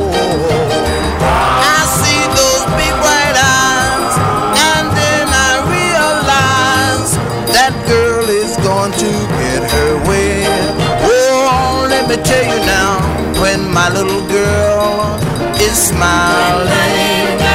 me 12.17 12.23
tell 12.23 12.45
you 12.45 12.67
now, 12.67 13.01
when 13.41 13.73
my 13.73 13.89
little 13.89 14.27
girl 14.29 15.19
is 15.61 15.77
smiling, 15.77 17.54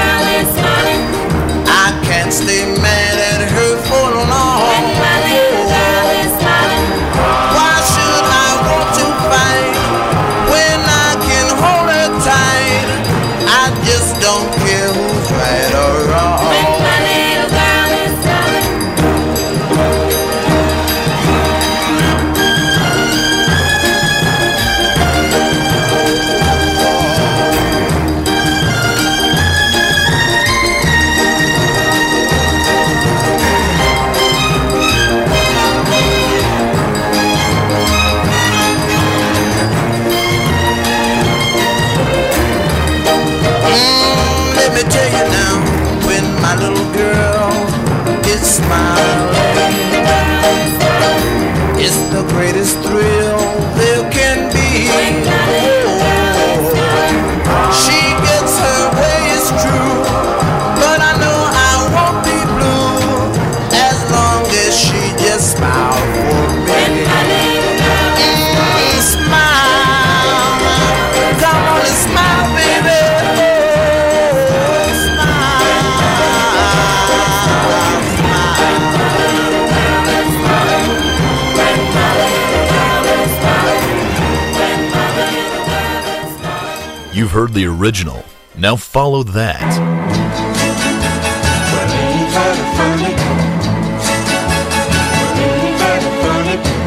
heard 87.49 87.55
the 87.55 87.65
original. 87.65 88.23
Now 88.55 88.75
follow 88.75 89.23
that. 89.23 89.61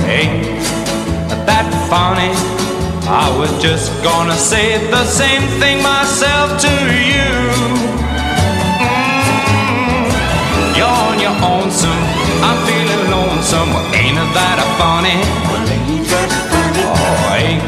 Ain't 0.07 1.47
that 1.47 1.67
funny? 1.91 2.33
I 3.09 3.37
was 3.39 3.51
just 3.63 3.91
gonna 4.03 4.37
say 4.37 4.79
the 4.91 5.05
same 5.05 5.43
thing 5.61 5.83
myself 5.83 6.61
to 6.61 6.75
you. 7.11 7.31
Mm, 8.87 10.07
you're 10.77 10.99
on 11.09 11.19
your 11.21 11.37
own 11.43 11.71
soon. 11.71 12.03
I'm 12.47 12.59
feeling 12.67 13.11
lonesome. 13.11 13.69
Well, 13.75 13.95
ain't 13.95 14.17
that 14.37 14.59
a 14.59 14.69
funny? 14.79 15.19
Oh, 16.85 17.37
ain't 17.37 17.63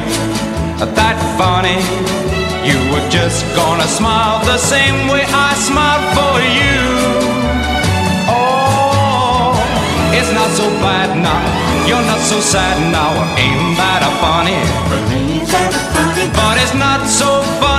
that 0.94 1.16
funny? 1.38 2.33
You 2.64 2.78
were 2.90 3.06
just 3.10 3.44
gonna 3.54 3.86
smile 3.86 4.42
the 4.44 4.56
same 4.56 5.08
way 5.12 5.24
I 5.28 5.52
smiled 5.68 6.06
for 6.16 6.34
you. 6.60 6.80
Oh, 8.32 9.52
it's 10.16 10.32
not 10.32 10.50
so 10.56 10.66
bad 10.80 11.12
now. 11.12 11.44
You're 11.86 12.06
not 12.08 12.20
so 12.20 12.40
sad 12.40 12.76
now. 12.90 13.12
Ain't 13.36 13.76
that 13.76 14.00
a 14.08 14.12
funny? 14.24 14.60
But 16.32 16.56
it's 16.62 16.72
not 16.74 17.06
so 17.06 17.42
funny 17.60 17.73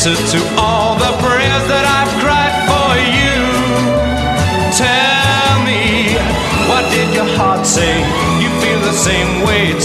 answer 0.00 0.38
to 0.38 0.40
all 0.56 0.94
the 0.96 1.12
prayers 1.20 1.64
that 1.68 1.84
I've 1.84 2.08
cried 2.24 2.56
for 2.64 2.90
you. 3.20 3.36
Tell 4.72 5.60
me, 5.68 6.16
what 6.72 6.88
did 6.88 7.12
your 7.12 7.28
heart 7.36 7.66
say? 7.66 8.00
You 8.40 8.48
feel 8.64 8.80
the 8.80 8.96
same 8.96 9.44
way 9.44 9.78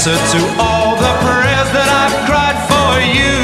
answer 0.00 0.38
to 0.38 0.44
all 0.58 0.96
the 0.96 1.12
prayers 1.20 1.68
that 1.76 1.88
I've 1.92 2.16
cried 2.24 2.56
for 2.72 3.04
you. 3.04 3.36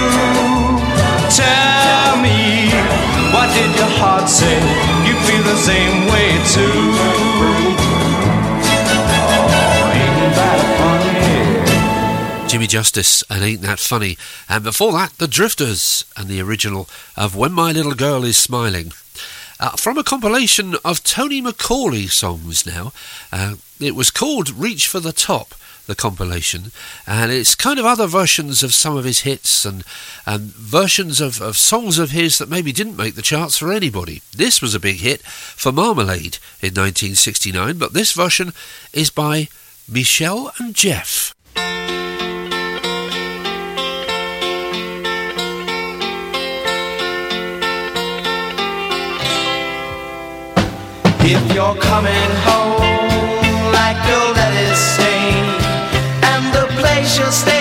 Tell 1.29 2.17
me, 2.17 2.73
what 3.29 3.53
did 3.53 3.77
your 3.77 3.93
heart 4.01 4.27
say? 4.27 4.57
You 5.05 5.13
feel 5.29 5.45
the 5.45 5.59
same 5.61 6.09
way 6.09 6.33
too. 6.57 6.97
Jimmy 12.49 12.67
Justice 12.67 13.23
and 13.29 13.45
Ain't 13.45 13.61
That 13.61 13.79
Funny. 13.79 14.17
And 14.49 14.65
before 14.65 14.93
that, 14.93 15.13
The 15.19 15.29
Drifters 15.29 16.07
and 16.17 16.27
the 16.27 16.41
original 16.41 16.89
of 17.19 17.37
When 17.37 17.53
My 17.53 17.73
Little 17.73 17.95
Girl 17.95 18.25
Is 18.25 18.39
Smiling. 18.39 18.93
Uh, 19.61 19.71
from 19.71 19.99
a 19.99 20.05
compilation 20.05 20.77
of 20.85 21.05
Tony 21.05 21.43
Macaulay 21.43 22.07
songs 22.07 22.65
now. 22.65 22.93
Uh, 23.31 23.57
it 23.79 23.95
was 23.95 24.11
called 24.11 24.51
Reach 24.51 24.87
for 24.87 25.01
the 25.01 25.13
Top, 25.13 25.55
the 25.87 25.95
compilation, 25.95 26.73
and 27.07 27.31
it's 27.31 27.55
kind 27.55 27.79
of 27.79 27.85
other 27.85 28.07
versions 28.07 28.63
of 28.63 28.75
some 28.75 28.97
of 28.97 29.05
his 29.05 29.21
hits 29.21 29.65
and, 29.65 29.85
and 30.27 30.43
versions 30.43 31.21
of, 31.21 31.41
of 31.41 31.57
songs 31.57 31.99
of 31.99 32.11
his 32.11 32.39
that 32.39 32.49
maybe 32.49 32.73
didn't 32.73 32.97
make 32.97 33.15
the 33.15 33.23
charts 33.23 33.59
for 33.59 33.73
anybody. 33.73 34.23
This 34.35 34.61
was 34.61 34.75
a 34.75 34.81
big 34.81 34.97
hit 34.97 35.23
for 35.23 35.73
Marmalade 35.73 36.39
in 36.61 36.75
1969, 36.75 37.79
but 37.79 37.93
this 37.93 38.13
version 38.13 38.53
is 38.93 39.11
by 39.11 39.49
Michelle 39.89 40.53
and 40.59 40.75
Jeff. 40.75 41.35
If 51.29 51.55
you're 51.55 51.75
coming 51.77 52.31
home 52.45 52.76
the 57.19 57.56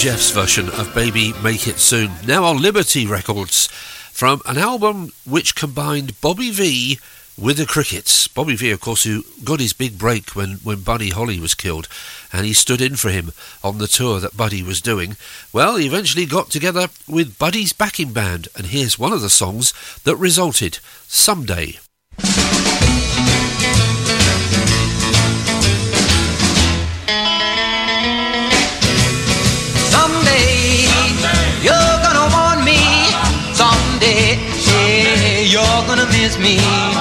Jeff's 0.00 0.30
version 0.30 0.70
of 0.70 0.94
Baby 0.94 1.34
Make 1.42 1.68
It 1.68 1.78
Soon, 1.78 2.10
now 2.26 2.44
on 2.44 2.62
Liberty 2.62 3.06
Records, 3.06 3.66
from 3.66 4.40
an 4.46 4.56
album 4.56 5.12
which 5.26 5.54
combined 5.54 6.18
Bobby 6.22 6.50
Vee 6.50 6.98
with 7.38 7.58
the 7.58 7.66
Crickets. 7.66 8.26
Bobby 8.26 8.56
Vee, 8.56 8.70
of 8.70 8.80
course, 8.80 9.04
who 9.04 9.24
got 9.44 9.60
his 9.60 9.74
big 9.74 9.98
break 9.98 10.34
when, 10.34 10.52
when 10.64 10.80
Buddy 10.80 11.10
Holly 11.10 11.38
was 11.38 11.54
killed, 11.54 11.86
and 12.32 12.46
he 12.46 12.54
stood 12.54 12.80
in 12.80 12.96
for 12.96 13.10
him 13.10 13.32
on 13.62 13.76
the 13.76 13.86
tour 13.86 14.20
that 14.20 14.38
Buddy 14.38 14.62
was 14.62 14.80
doing. 14.80 15.18
Well, 15.52 15.76
he 15.76 15.86
eventually 15.86 16.24
got 16.24 16.48
together 16.48 16.88
with 17.06 17.38
Buddy's 17.38 17.74
backing 17.74 18.14
band, 18.14 18.48
and 18.56 18.68
here's 18.68 18.98
one 18.98 19.12
of 19.12 19.20
the 19.20 19.28
songs 19.28 19.74
that 20.04 20.16
resulted 20.16 20.78
Someday. 21.08 21.78
Me. 36.38 36.99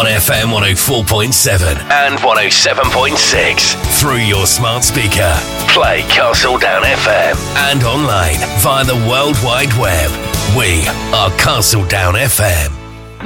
On 0.00 0.06
FM 0.06 0.48
104.7 0.48 1.60
and 1.92 2.16
107.6. 2.24 4.00
Through 4.00 4.24
your 4.24 4.46
smart 4.46 4.82
speaker. 4.82 5.36
Play 5.76 6.00
Castle 6.08 6.56
Down 6.56 6.80
FM. 6.84 7.36
And 7.68 7.84
online 7.84 8.40
via 8.64 8.80
the 8.88 8.96
World 9.04 9.36
Wide 9.44 9.68
Web. 9.76 10.08
We 10.56 10.88
are 11.12 11.28
Castle 11.36 11.84
Down 11.86 12.14
FM. 12.14 12.72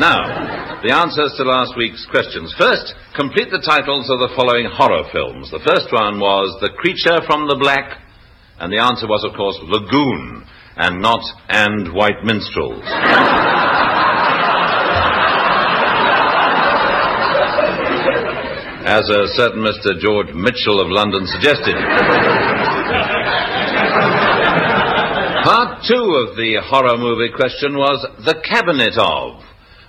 Now, 0.03 0.83
the 0.83 0.91
answers 0.91 1.39
to 1.39 1.45
last 1.45 1.79
week's 1.79 2.05
questions. 2.11 2.53
First, 2.59 2.93
complete 3.15 3.53
the 3.53 3.63
titles 3.63 4.11
of 4.11 4.19
the 4.19 4.35
following 4.35 4.67
horror 4.67 5.07
films. 5.13 5.53
The 5.53 5.63
first 5.63 5.95
one 5.95 6.19
was 6.19 6.59
The 6.61 6.75
Creature 6.75 7.23
from 7.31 7.47
the 7.47 7.55
Black, 7.55 8.03
and 8.59 8.73
the 8.73 8.83
answer 8.83 9.07
was, 9.07 9.23
of 9.23 9.37
course, 9.37 9.63
Lagoon, 9.63 10.43
and 10.75 11.01
not 11.01 11.23
And 11.49 11.95
White 11.95 12.25
Minstrels. 12.25 12.83
As 18.85 19.09
a 19.09 19.27
certain 19.33 19.65
Mr. 19.65 19.99
George 19.99 20.35
Mitchell 20.35 20.79
of 20.79 20.93
London 20.93 21.27
suggested. 21.27 21.73
Part 25.43 25.81
two 25.89 26.05
of 26.21 26.37
the 26.37 26.61
horror 26.61 26.99
movie 27.01 27.33
question 27.35 27.81
was 27.81 28.05
The 28.29 28.37
Cabinet 28.45 29.01
of. 29.01 29.41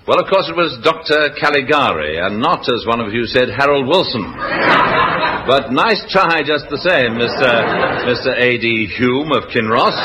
Well, 0.07 0.23
of 0.23 0.31
course, 0.31 0.47
it 0.47 0.55
was 0.55 0.79
Dr. 0.79 1.35
Caligari, 1.35 2.23
and 2.23 2.39
not, 2.39 2.71
as 2.71 2.87
one 2.87 3.01
of 3.01 3.11
you 3.11 3.25
said, 3.25 3.49
Harold 3.51 3.85
Wilson. 3.85 4.23
But 5.43 5.75
nice 5.75 5.99
try 6.07 6.39
just 6.47 6.71
the 6.71 6.79
same, 6.79 7.19
Mr. 7.19 7.51
Mr. 8.07 8.31
A.D. 8.31 8.95
Hume 8.95 9.33
of 9.33 9.51
Kinross. 9.51 9.97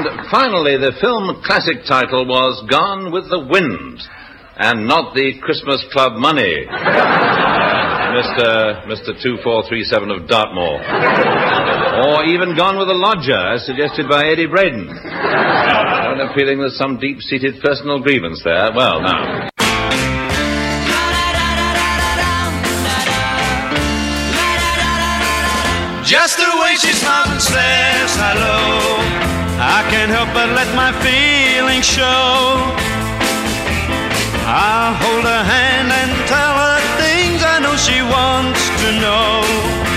And 0.00 0.30
finally, 0.30 0.78
the 0.78 0.96
film 0.96 1.42
classic 1.44 1.84
title 1.84 2.24
was 2.24 2.64
Gone 2.70 3.12
with 3.12 3.28
the 3.28 3.36
Wind, 3.38 4.00
and 4.56 4.88
not 4.88 5.12
the 5.12 5.36
Christmas 5.42 5.84
Club 5.92 6.16
Money. 6.16 6.64
Mr. 8.16 8.80
Mr. 8.88 9.12
2437 9.20 10.10
of 10.10 10.26
Dartmoor. 10.26 10.80
Or 12.00 12.24
even 12.24 12.56
Gone 12.56 12.78
with 12.78 12.88
a 12.88 12.96
Lodger, 12.96 13.52
as 13.52 13.66
suggested 13.66 14.08
by 14.08 14.24
Eddie 14.24 14.48
Braben. 14.48 14.88
I 14.88 16.16
have 16.16 16.30
a 16.30 16.34
feeling 16.34 16.60
there's 16.60 16.78
some 16.78 16.96
deep 16.96 17.20
seated 17.20 17.60
personal 17.60 18.00
grievance 18.00 18.40
there. 18.42 18.72
Well, 18.74 19.02
now. 19.02 19.50
Just 26.08 26.38
the 26.38 26.48
way 26.56 26.72
she 26.80 26.88
smiles 26.96 27.28
and 27.28 27.42
says 27.42 28.16
hello. 28.16 29.29
I 29.70 29.82
can't 29.88 30.10
help 30.10 30.34
but 30.34 30.48
let 30.50 30.66
my 30.74 30.90
feelings 30.98 31.86
show. 31.86 32.58
I'll 34.50 34.94
hold 34.98 35.24
her 35.24 35.44
hand 35.54 35.88
and 36.00 36.10
tell 36.26 36.54
her 36.64 36.80
things 36.98 37.42
I 37.44 37.60
know 37.62 37.76
she 37.76 38.02
wants 38.02 38.62
to 38.82 38.88
know. 38.98 39.89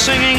Singing 0.00 0.29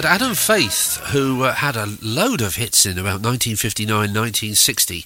heard 0.00 0.06
Adam 0.06 0.34
Faith, 0.34 0.96
who 1.08 1.42
uh, 1.42 1.52
had 1.52 1.76
a 1.76 1.98
load 2.00 2.40
of 2.40 2.54
hits 2.56 2.86
in 2.86 2.92
about 2.92 3.20
1959, 3.20 3.86
1960, 3.94 5.04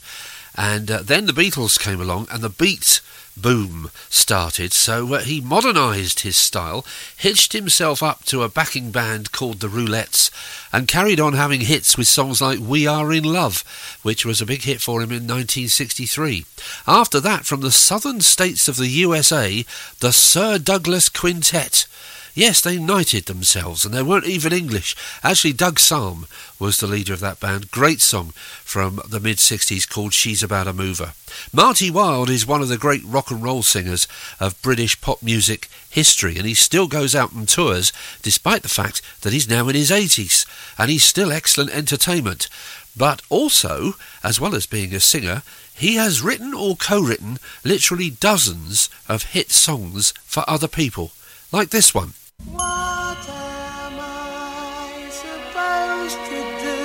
and 0.55 0.89
uh, 0.89 1.03
then 1.03 1.27
the 1.27 1.33
Beatles 1.33 1.81
came 1.81 2.01
along 2.01 2.29
and 2.31 2.43
the 2.43 2.49
beat 2.49 3.01
boom 3.37 3.91
started. 4.09 4.73
So 4.73 5.15
uh, 5.15 5.21
he 5.23 5.41
modernised 5.41 6.21
his 6.21 6.37
style, 6.37 6.87
hitched 7.17 7.55
himself 7.55 8.05
up 8.05 8.25
to 8.27 8.45
a 8.45 8.49
backing 8.49 8.93
band 8.93 9.33
called 9.33 9.59
the 9.59 9.67
Roulettes, 9.67 10.31
and 10.73 10.87
carried 10.87 11.19
on 11.19 11.33
having 11.33 11.63
hits 11.63 11.99
with 11.99 12.07
songs 12.07 12.41
like 12.41 12.61
We 12.61 12.87
Are 12.87 13.13
in 13.13 13.25
Love, 13.25 13.65
which 14.03 14.25
was 14.25 14.41
a 14.41 14.47
big 14.47 14.63
hit 14.63 14.81
for 14.81 15.01
him 15.01 15.11
in 15.11 15.27
1963. 15.27 16.45
After 16.87 17.19
that, 17.19 17.47
from 17.47 17.63
the 17.63 17.73
southern 17.73 18.21
states 18.21 18.69
of 18.69 18.77
the 18.77 18.87
USA, 18.89 19.65
the 19.99 20.13
Sir 20.13 20.59
Douglas 20.59 21.09
Quintet. 21.09 21.89
Yes, 22.37 22.61
they 22.61 22.81
knighted 22.81 23.27
themselves, 23.27 23.85
and 23.85 23.95
they 23.95 24.03
weren't 24.03 24.27
even 24.27 24.53
English. 24.53 24.97
Actually, 25.23 25.53
Doug 25.53 25.77
Sahm 25.77 26.27
was 26.59 26.79
the 26.79 26.89
leader 26.89 27.13
of 27.13 27.21
that 27.21 27.39
band. 27.39 27.71
Great 27.71 28.01
song 28.01 28.33
from 28.65 29.01
the 29.09 29.21
mid 29.21 29.37
60s 29.37 29.89
called 29.89 30.13
She's 30.13 30.43
About 30.43 30.67
a 30.67 30.73
Mover. 30.73 31.13
Marty 31.53 31.93
Wilde 31.93 32.31
is 32.31 32.45
one 32.45 32.61
of 32.61 32.67
the 32.67 32.77
great 32.77 33.05
rock 33.05 33.31
and 33.31 33.41
roll 33.41 33.63
singers 33.63 34.09
of 34.41 34.61
British 34.63 35.01
pop 35.01 35.23
music 35.23 35.69
history, 35.89 36.37
and 36.37 36.45
he 36.45 36.55
still 36.55 36.89
goes 36.89 37.15
out 37.15 37.33
on 37.37 37.47
tours 37.47 37.93
despite 38.21 38.63
the 38.63 38.69
fact 38.69 39.01
that 39.21 39.33
he's 39.33 39.49
now 39.49 39.69
in 39.69 39.77
his 39.77 39.93
80s, 39.93 40.45
and 40.77 40.91
he's 40.91 41.05
still 41.05 41.31
excellent 41.31 41.71
entertainment. 41.71 42.49
But 42.97 43.23
also, 43.29 43.95
as 44.25 44.41
well 44.41 44.57
as 44.57 44.67
being 44.67 44.93
a 44.93 44.99
singer, 44.99 45.45
he 45.73 45.95
has 45.95 46.21
written 46.21 46.53
or 46.53 46.75
co 46.75 47.01
written 47.01 47.39
literally 47.63 48.11
dozens 48.11 48.91
of 49.09 49.23
hit 49.23 49.53
songs 49.53 50.13
for 50.25 50.43
other 50.49 50.69
people, 50.69 51.13
like 51.53 51.71
this 51.71 51.95
one. 51.95 52.15
What 52.43 53.29
am 53.29 53.99
I 54.01 55.09
supposed 55.09 56.19
to 56.31 56.39
do 56.67 56.81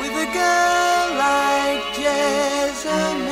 with 0.00 0.14
a 0.16 0.28
girl 0.32 1.08
like 1.18 1.84
Jessamine? 1.98 3.29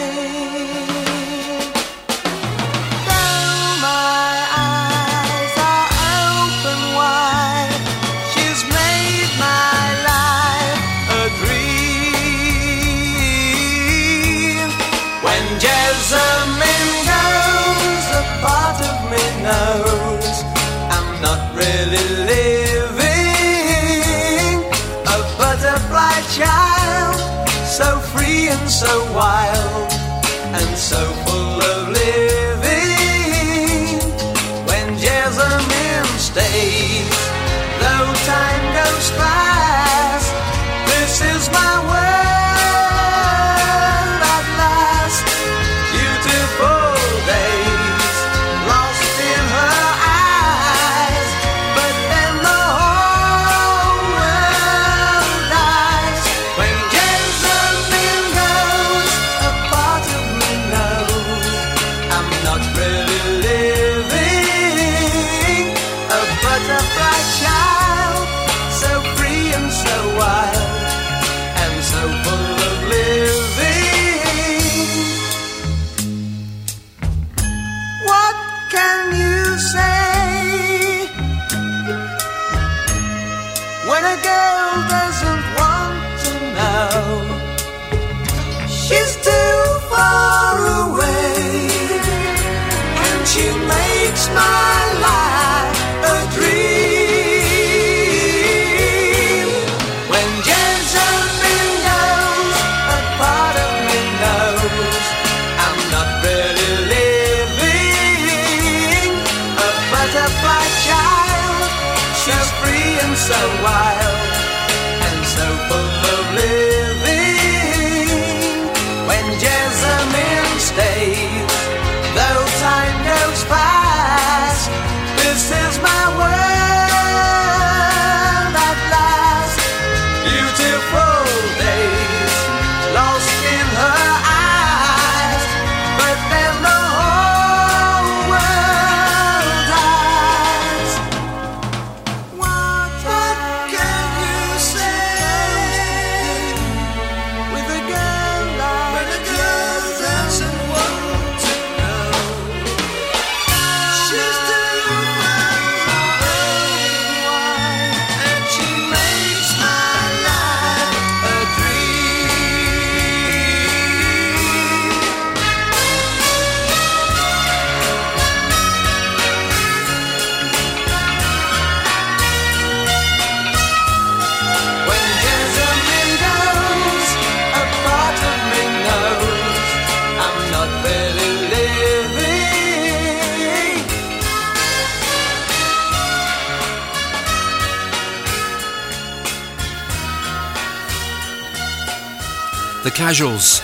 The 192.89 192.95
Casuals, 192.95 193.61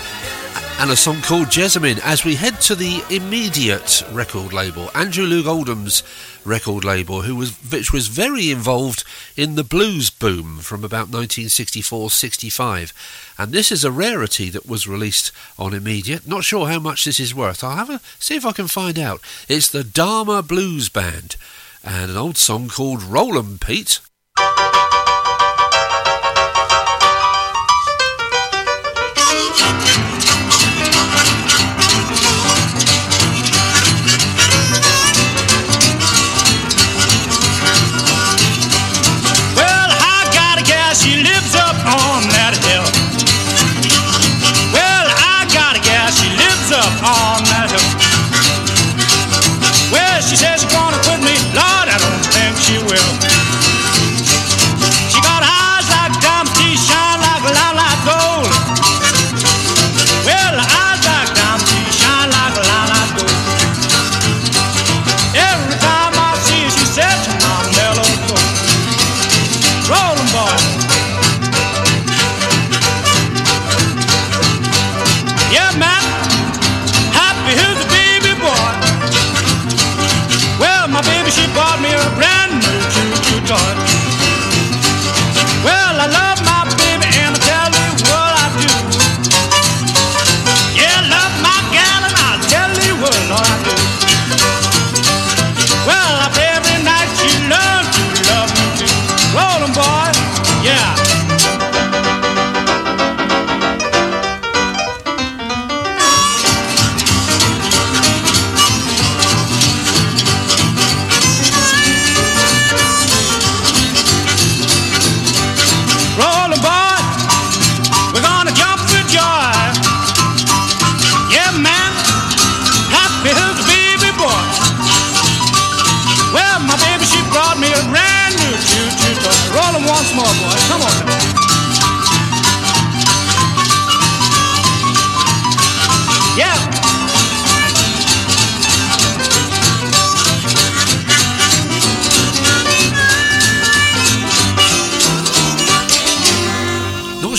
and 0.81 0.91
a 0.91 0.97
song 0.97 1.23
called 1.23 1.51
Jessamine 1.51 1.99
as 2.03 2.27
we 2.27 2.35
head 2.35 2.61
to 2.61 2.75
the 2.75 3.03
immediate 3.09 4.03
record 4.13 4.53
label, 4.53 4.91
Andrew 4.95 5.25
Loog 5.25 5.47
Oldham's 5.47 6.03
record 6.45 6.85
label, 6.85 7.23
who 7.23 7.35
was 7.35 7.53
which 7.73 7.91
was 7.91 8.09
very 8.09 8.51
involved 8.51 9.03
in 9.35 9.55
the 9.55 9.65
blues 9.65 10.11
boom 10.11 10.59
from 10.59 10.85
about 10.85 11.11
1964-65. 11.11 12.93
And 13.39 13.53
this 13.53 13.73
is 13.73 13.83
a 13.83 13.91
rarity 13.91 14.51
that 14.51 14.69
was 14.69 14.87
released 14.87 15.33
on 15.59 15.73
immediate. 15.73 16.29
Not 16.29 16.45
sure 16.45 16.67
how 16.67 16.79
much 16.79 17.07
this 17.07 17.19
is 17.19 17.35
worth. 17.35 17.65
I'll 17.65 17.77
have 17.77 17.89
a 17.89 18.03
see 18.19 18.37
if 18.37 18.45
I 18.45 18.53
can 18.53 18.69
find 18.69 18.99
out. 18.99 19.23
It's 19.49 19.71
the 19.71 19.85
Dharma 19.85 20.43
Blues 20.43 20.91
Band 20.91 21.37
and 21.83 22.11
an 22.11 22.19
old 22.19 22.37
song 22.37 22.69
called 22.69 23.03
Roll 23.03 23.39
'Em 23.39 23.57
Pete. 23.59 24.01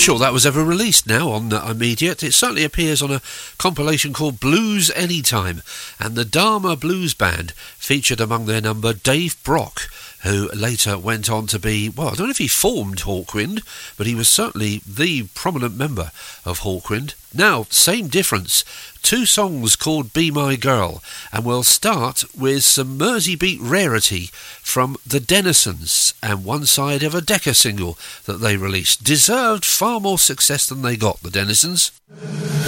Sure 0.06 0.18
that 0.20 0.32
was 0.32 0.46
ever 0.46 0.64
released 0.64 1.08
now 1.08 1.30
on 1.30 1.52
uh, 1.52 1.66
immediate. 1.68 2.22
It 2.22 2.32
certainly 2.32 2.62
appears 2.62 3.02
on 3.02 3.10
a 3.10 3.20
compilation 3.58 4.12
called 4.12 4.38
Blues 4.38 4.88
Anytime, 4.94 5.62
and 5.98 6.14
the 6.14 6.24
Dharma 6.24 6.76
Blues 6.76 7.12
Band 7.12 7.50
featured 7.76 8.20
among 8.20 8.46
their 8.46 8.60
number 8.60 8.92
Dave 8.92 9.42
Brock, 9.42 9.90
who 10.22 10.48
later 10.54 10.96
went 10.96 11.28
on 11.28 11.48
to 11.48 11.58
be, 11.58 11.88
well, 11.88 12.10
I 12.10 12.14
don't 12.14 12.28
know 12.28 12.30
if 12.30 12.38
he 12.38 12.46
formed 12.46 13.00
Hawkwind, 13.00 13.64
but 13.96 14.06
he 14.06 14.14
was 14.14 14.28
certainly 14.28 14.80
the 14.86 15.24
prominent 15.34 15.76
member 15.76 16.12
of 16.44 16.60
Hawkwind. 16.60 17.14
Now, 17.34 17.66
same 17.70 18.06
difference. 18.06 18.64
Two 19.06 19.24
songs 19.24 19.76
called 19.76 20.12
Be 20.12 20.32
My 20.32 20.56
Girl, 20.56 21.00
and 21.32 21.44
we'll 21.44 21.62
start 21.62 22.24
with 22.36 22.64
some 22.64 22.98
Merseybeat 22.98 23.58
rarity 23.60 24.30
from 24.32 24.96
the 25.06 25.20
Denisons 25.20 26.14
and 26.24 26.44
one 26.44 26.66
side 26.66 27.04
of 27.04 27.14
a 27.14 27.20
Decca 27.20 27.54
single 27.54 27.96
that 28.24 28.38
they 28.38 28.56
released. 28.56 29.04
Deserved 29.04 29.64
far 29.64 30.00
more 30.00 30.18
success 30.18 30.66
than 30.66 30.82
they 30.82 30.96
got, 30.96 31.22
the 31.22 31.28
Denisons. 31.28 31.92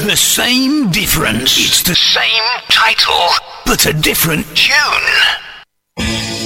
The 0.07 0.15
same 0.15 0.93
difference. 0.93 1.59
It's 1.59 1.83
the 1.83 1.97
same 1.97 2.45
title, 2.69 3.31
but 3.67 3.87
a 3.87 3.93
different 3.93 4.47
tune. 4.57 6.38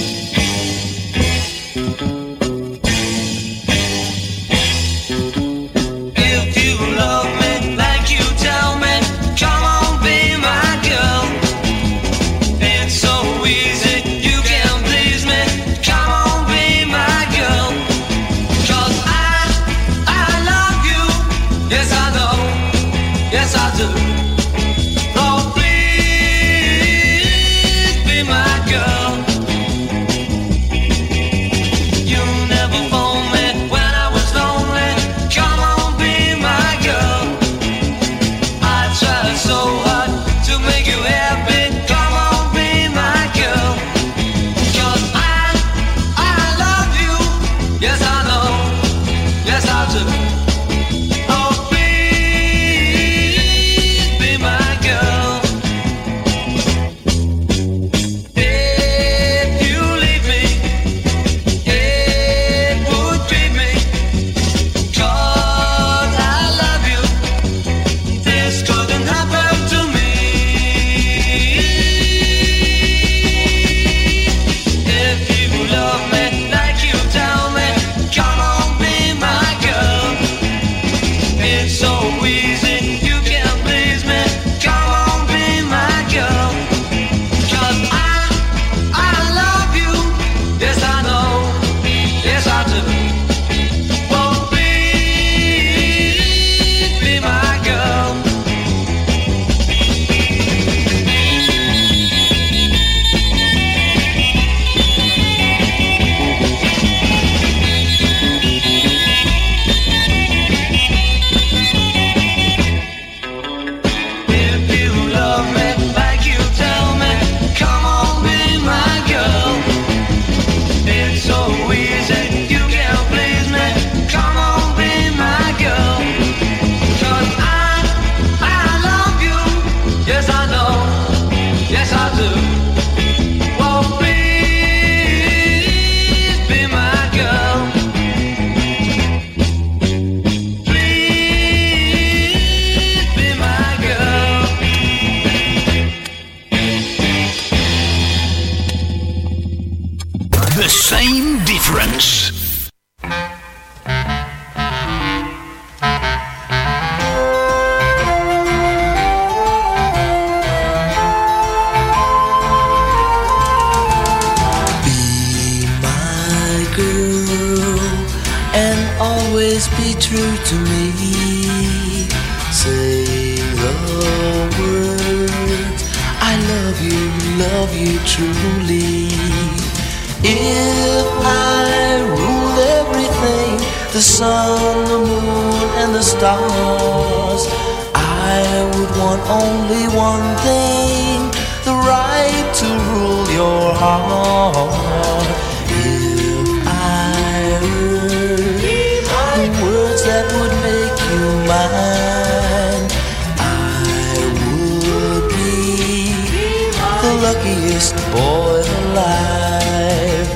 luckiest 207.43 207.95
boy 208.11 208.63
alive. 208.79 210.27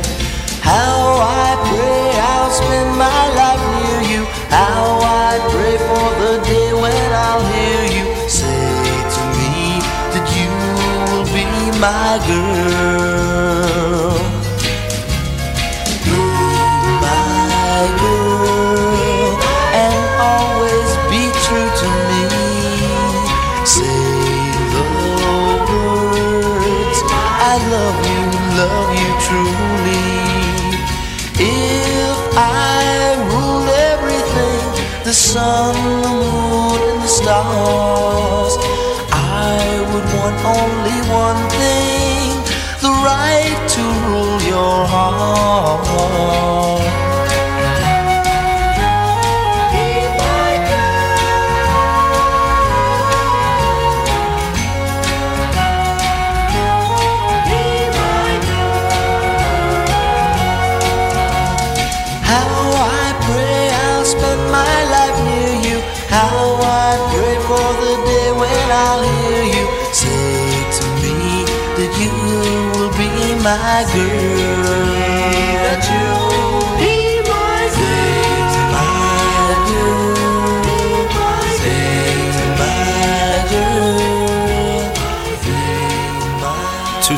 How 0.61 1.19
I 1.21 1.55
pray 1.69 2.11
I'll 2.19 2.51
spend 2.51 2.97
my 2.97 3.23
life 3.39 3.63
near 3.75 4.01
you. 4.11 4.25
How 4.49 4.99
I 5.01 5.39
pray 5.51 5.77
for 5.77 6.07
the 6.21 6.43
day 6.45 6.73
when 6.73 7.11
I'll 7.13 7.45
hear 7.53 7.83
you 7.97 8.29
say 8.29 8.83
to 9.15 9.21
me 9.39 9.79
that 10.13 10.27
you 10.35 10.49
will 11.07 11.25
be 11.33 11.79
my 11.79 12.19
girl. 12.27 12.86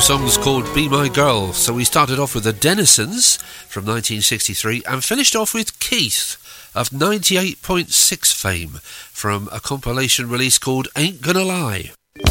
songs 0.00 0.38
called 0.38 0.64
Be 0.74 0.88
My 0.88 1.08
Girl. 1.08 1.52
So 1.52 1.74
we 1.74 1.84
started 1.84 2.18
off 2.18 2.34
with 2.34 2.44
The 2.44 2.52
Denisons 2.52 3.38
from 3.68 3.84
1963 3.84 4.82
and 4.88 5.04
finished 5.04 5.36
off 5.36 5.52
with 5.52 5.78
Keith 5.78 6.36
of 6.74 6.88
98.6 6.90 8.34
fame 8.34 8.80
from 9.12 9.48
a 9.52 9.60
compilation 9.60 10.28
release 10.28 10.58
called 10.58 10.88
Ain't 10.96 11.20
Gonna 11.20 11.44
Lie. 11.44 11.92
In 12.16 12.24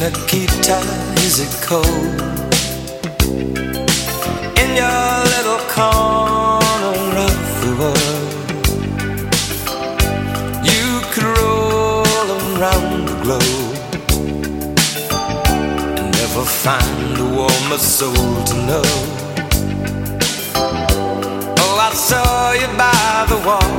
the 0.00 0.10
guitar, 0.28 0.82
is 1.24 1.40
it 1.40 1.66
cold? 1.66 2.25
corner 5.76 6.94
of 7.28 7.40
the 7.62 7.72
world. 7.80 8.32
You 10.70 10.86
could 11.12 11.28
roll 11.38 12.28
around 12.40 13.06
the 13.08 13.16
globe 13.22 13.76
never 16.36 16.44
find 16.44 17.18
a 17.18 17.24
warmer 17.36 17.78
soul 17.78 18.44
to 18.44 18.54
know. 18.68 18.88
Oh, 21.62 21.76
I 21.88 21.90
saw 21.94 22.52
you 22.52 22.68
by 22.84 23.26
the 23.32 23.38
wall. 23.46 23.74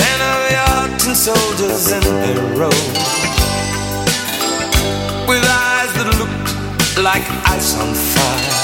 Ten 0.00 0.18
of 0.30 0.40
your 0.56 0.98
ten 0.98 1.14
soldiers 1.14 1.92
in 1.92 2.04
a 2.04 2.34
row 2.60 2.78
with 5.28 5.44
eyes 5.44 5.90
that 5.96 6.08
look 6.18 6.43
like 7.02 7.24
ice 7.46 7.76
on 7.76 7.92
fire. 7.92 8.54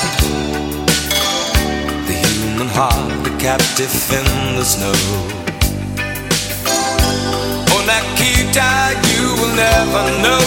The 2.07 2.12
human 2.12 2.68
heart, 2.68 3.26
a 3.26 3.31
captive 3.39 3.91
in 4.12 4.57
the 4.57 4.64
snow. 4.64 4.95
Oh, 7.72 7.83
Nikita, 7.91 8.70
you 9.11 9.35
will 9.39 9.55
never 9.57 10.03
know 10.22 10.47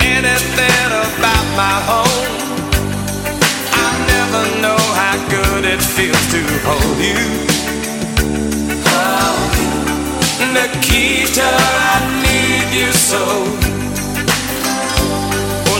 anything 0.00 0.90
about 1.06 1.46
my 1.56 1.76
home. 1.88 2.24
I 3.72 3.88
never 4.12 4.42
know 4.60 4.80
how 5.00 5.16
good 5.30 5.64
it 5.64 5.80
feels 5.80 6.24
to 6.32 6.42
hold 6.66 6.98
you. 7.00 7.52
Nikita, 10.52 11.48
I 11.48 12.00
need 12.22 12.78
you 12.78 12.92
so. 12.92 13.81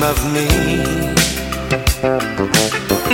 dream 0.00 0.10
of 0.10 0.32
me? 0.32 0.46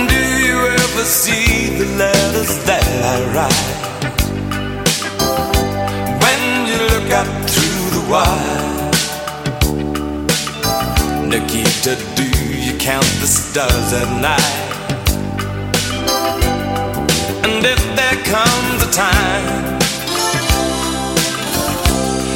Do 0.07 0.21
you 0.45 0.57
ever 0.67 1.03
see 1.03 1.77
the 1.77 1.85
letters 1.97 2.63
that 2.65 2.85
I 3.03 3.17
write? 3.33 3.75
When 6.23 6.41
you 6.67 6.77
look 6.93 7.11
up 7.11 7.27
through 7.49 7.89
the 7.95 8.03
wire, 8.11 8.91
Nikita, 11.27 11.95
do 12.15 12.27
you 12.57 12.77
count 12.77 13.11
the 13.21 13.27
stars 13.27 13.93
at 13.93 14.09
night? 14.21 14.65
And 17.43 17.65
if 17.65 17.81
there 17.95 18.19
comes 18.33 18.83
a 18.83 18.91
time 18.91 19.77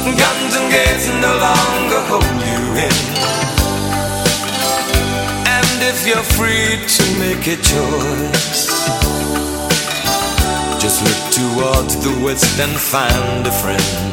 Guns 0.04 0.54
and 0.56 0.70
gates 0.70 1.06
no 1.08 1.32
longer 1.38 2.00
hold 2.10 2.42
you 2.46 2.60
in. 2.86 3.11
You're 6.04 6.16
free 6.36 6.78
to 6.96 7.04
make 7.20 7.46
a 7.46 7.56
choice, 7.62 8.66
just 10.82 10.98
look 11.06 11.22
towards 11.30 11.94
the 12.02 12.10
west 12.24 12.58
and 12.58 12.72
find 12.72 13.46
a 13.46 13.52
friend. 13.52 14.12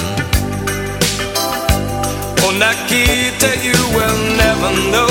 Oh, 2.43 2.53
Nikita, 2.61 3.57
you 3.65 3.79
will 3.97 4.19
never 4.37 4.71
know 4.93 5.09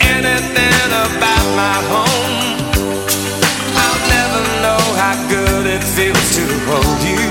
anything 0.00 0.90
about 1.06 1.46
my 1.58 1.78
home. 1.92 2.36
I'll 3.82 4.02
never 4.16 4.42
know 4.62 4.82
how 5.02 5.16
good 5.28 5.66
it 5.66 5.82
feels 5.82 6.28
to 6.36 6.44
hold 6.70 7.02
you. 7.02 7.21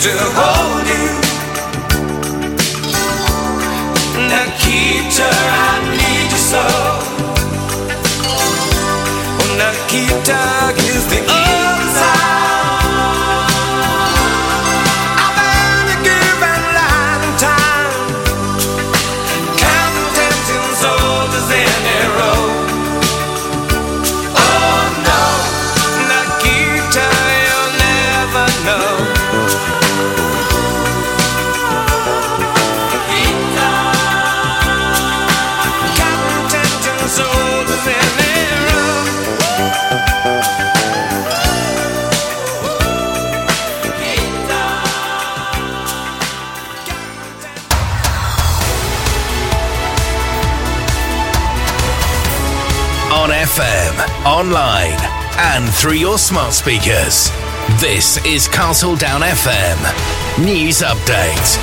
To 0.00 0.14
hold 0.38 0.86
you. 0.86 1.10
Nikita, 4.30 5.28
I 5.28 5.74
need 5.98 6.30
you 6.30 6.42
so. 6.52 6.64
Nikita 9.58 10.42
is 10.94 11.04
the 11.10 11.47
online, 54.38 54.96
and 55.36 55.68
through 55.74 55.94
your 55.94 56.16
smart 56.16 56.52
speakers. 56.52 57.28
This 57.80 58.24
is 58.24 58.46
Castle 58.46 58.94
Down 58.94 59.22
FM. 59.22 60.44
News 60.44 60.80
update. 60.80 61.56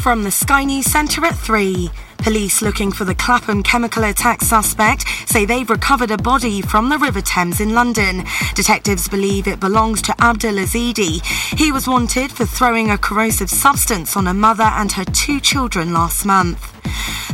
From 0.00 0.22
the 0.22 0.30
Sky 0.30 0.62
News 0.62 0.86
Centre 0.86 1.24
at 1.24 1.34
3. 1.34 1.90
Police 2.22 2.62
looking 2.62 2.92
for 2.92 3.04
the 3.04 3.16
Clapham 3.16 3.64
chemical 3.64 4.04
attack 4.04 4.42
suspect 4.42 5.04
say 5.26 5.44
they've 5.44 5.68
recovered 5.68 6.12
a 6.12 6.16
body 6.16 6.62
from 6.62 6.88
the 6.88 6.96
River 6.96 7.20
Thames 7.20 7.60
in 7.60 7.74
London. 7.74 8.24
Detectives 8.54 9.08
believe 9.08 9.48
it 9.48 9.58
belongs 9.58 10.00
to 10.02 10.14
Abdul 10.22 10.54
Ezedi. 10.54 11.20
He 11.58 11.72
was 11.72 11.88
wanted 11.88 12.30
for 12.30 12.46
throwing 12.46 12.90
a 12.90 12.98
corrosive 12.98 13.50
substance 13.50 14.16
on 14.16 14.28
a 14.28 14.34
mother 14.34 14.62
and 14.62 14.92
her 14.92 15.04
two 15.04 15.40
children 15.40 15.92
last 15.92 16.24
month. 16.24 16.72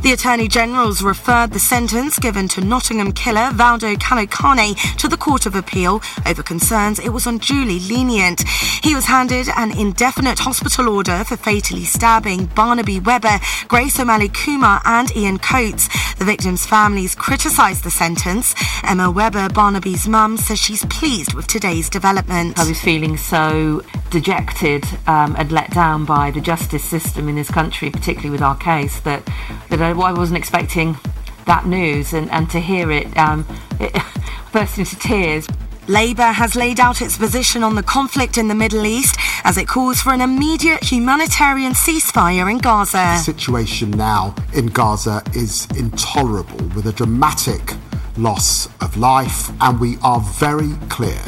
The 0.03 0.13
Attorney 0.13 0.47
General's 0.47 1.03
referred 1.03 1.51
the 1.51 1.59
sentence 1.59 2.21
given 2.21 2.47
to 2.49 2.61
Nottingham 2.61 3.13
killer 3.13 3.51
Valdo 3.51 3.97
Calocane 3.97 4.77
to 4.97 5.09
the 5.09 5.17
Court 5.17 5.45
of 5.45 5.57
Appeal 5.57 6.01
over 6.25 6.43
concerns 6.43 7.01
it 7.01 7.09
was 7.09 7.27
unduly 7.27 7.81
lenient. 7.81 8.49
He 8.83 8.95
was 8.95 9.07
handed 9.07 9.49
an 9.57 9.77
indefinite 9.77 10.39
hospital 10.39 10.89
order 10.89 11.25
for 11.25 11.37
fatally 11.37 11.85
stabbing 11.85 12.47
Barnaby 12.47 13.01
Webber, 13.01 13.41
Grace 13.67 13.99
O'Malley 13.99 14.29
Kumar, 14.29 14.78
and 14.85 15.15
Ian 15.17 15.39
Coates. 15.39 15.89
The 16.17 16.25
victims' 16.25 16.67
families 16.67 17.15
criticised 17.15 17.85
the 17.85 17.91
sentence. 17.91 18.55
Emma 18.83 19.11
Webber, 19.11 19.49
Barnaby's 19.49 20.09
mum, 20.09 20.37
says 20.37 20.59
she's 20.59 20.85
pleased 20.87 21.35
with 21.35 21.47
today's 21.47 21.89
development. 21.89 22.59
I 22.59 22.67
was 22.69 22.81
feeling 22.81 23.17
so 23.17 23.83
dejected 24.11 24.85
um, 25.07 25.37
and 25.37 25.53
let 25.53 25.71
down 25.71 26.05
by 26.05 26.31
the 26.31 26.41
justice 26.41 26.85
system 26.85 27.29
in 27.29 27.37
this 27.37 27.51
country, 27.51 27.91
particularly 27.91 28.31
with 28.31 28.43
our 28.43 28.57
case, 28.57 29.01
that 29.01 29.25
that 29.71 29.81
I, 29.81 29.93
wasn't 29.93 30.39
expecting 30.39 30.97
that 31.47 31.67
news, 31.67 32.13
and, 32.13 32.31
and 32.31 32.51
to 32.51 32.61
hear 32.61 32.91
it, 32.91 33.17
um, 33.17 33.47
it 33.81 33.97
burst 34.53 34.79
into 34.79 34.99
tears. 34.99 35.47
Labour 35.89 36.33
has 36.33 36.55
laid 36.55 36.81
out 36.81 37.01
its 37.01 37.17
position 37.17 37.65
on 37.65 37.75
the 37.75 37.83
conflict 37.83 38.37
in 38.37 38.49
the 38.49 38.55
Middle 38.55 38.85
East 38.85 39.17
as 39.43 39.57
it 39.57 39.67
calls 39.67 40.03
for 40.03 40.13
an 40.13 40.21
immediate 40.21 40.85
humanitarian 40.85 41.73
ceasefire 41.73 42.51
in 42.51 42.59
Gaza. 42.59 42.99
The 42.99 43.17
situation 43.17 43.93
now 43.93 44.35
in 44.55 44.67
Gaza 44.67 45.23
is 45.35 45.67
intolerable 45.79 46.67
with 46.77 46.87
a 46.87 46.93
dramatic 46.93 47.73
loss 48.19 48.67
of 48.83 48.99
life, 48.99 49.51
and 49.63 49.81
we 49.81 49.97
are 50.03 50.21
very 50.21 50.75
clear 50.91 51.23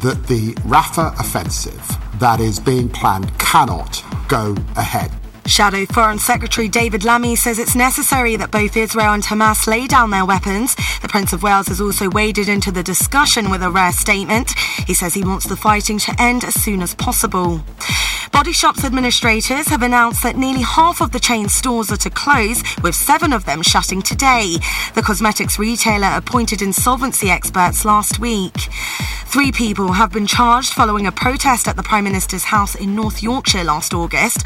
that 0.00 0.26
the 0.26 0.54
Rafah 0.64 1.20
offensive 1.20 1.86
that 2.18 2.40
is 2.40 2.58
being 2.58 2.88
planned 2.88 3.38
cannot 3.38 4.02
go 4.26 4.56
ahead. 4.76 5.17
Shadow 5.48 5.86
Foreign 5.86 6.18
Secretary 6.18 6.68
David 6.68 7.04
Lammy 7.04 7.34
says 7.34 7.58
it's 7.58 7.74
necessary 7.74 8.36
that 8.36 8.50
both 8.50 8.76
Israel 8.76 9.14
and 9.14 9.22
Hamas 9.22 9.66
lay 9.66 9.86
down 9.86 10.10
their 10.10 10.26
weapons. 10.26 10.76
The 11.00 11.08
Prince 11.08 11.32
of 11.32 11.42
Wales 11.42 11.68
has 11.68 11.80
also 11.80 12.10
waded 12.10 12.48
into 12.48 12.70
the 12.70 12.82
discussion 12.82 13.50
with 13.50 13.62
a 13.62 13.70
rare 13.70 13.92
statement. 13.92 14.52
He 14.86 14.92
says 14.92 15.14
he 15.14 15.24
wants 15.24 15.46
the 15.46 15.56
fighting 15.56 15.98
to 16.00 16.14
end 16.20 16.44
as 16.44 16.54
soon 16.54 16.82
as 16.82 16.94
possible. 16.94 17.62
Body 18.30 18.52
Shop's 18.52 18.84
administrators 18.84 19.68
have 19.68 19.82
announced 19.82 20.22
that 20.22 20.36
nearly 20.36 20.62
half 20.62 21.00
of 21.00 21.12
the 21.12 21.20
chain 21.20 21.48
stores 21.48 21.90
are 21.90 21.96
to 21.96 22.10
close, 22.10 22.62
with 22.82 22.94
seven 22.94 23.32
of 23.32 23.46
them 23.46 23.62
shutting 23.62 24.02
today. 24.02 24.56
The 24.94 25.02
cosmetics 25.02 25.58
retailer 25.58 26.12
appointed 26.14 26.60
insolvency 26.60 27.30
experts 27.30 27.84
last 27.86 28.18
week. 28.20 28.54
Three 29.26 29.52
people 29.52 29.92
have 29.92 30.12
been 30.12 30.26
charged 30.26 30.72
following 30.72 31.06
a 31.06 31.12
protest 31.12 31.68
at 31.68 31.76
the 31.76 31.82
Prime 31.82 32.04
Minister's 32.04 32.44
house 32.44 32.74
in 32.74 32.94
North 32.94 33.22
Yorkshire 33.22 33.64
last 33.64 33.92
August. 33.92 34.42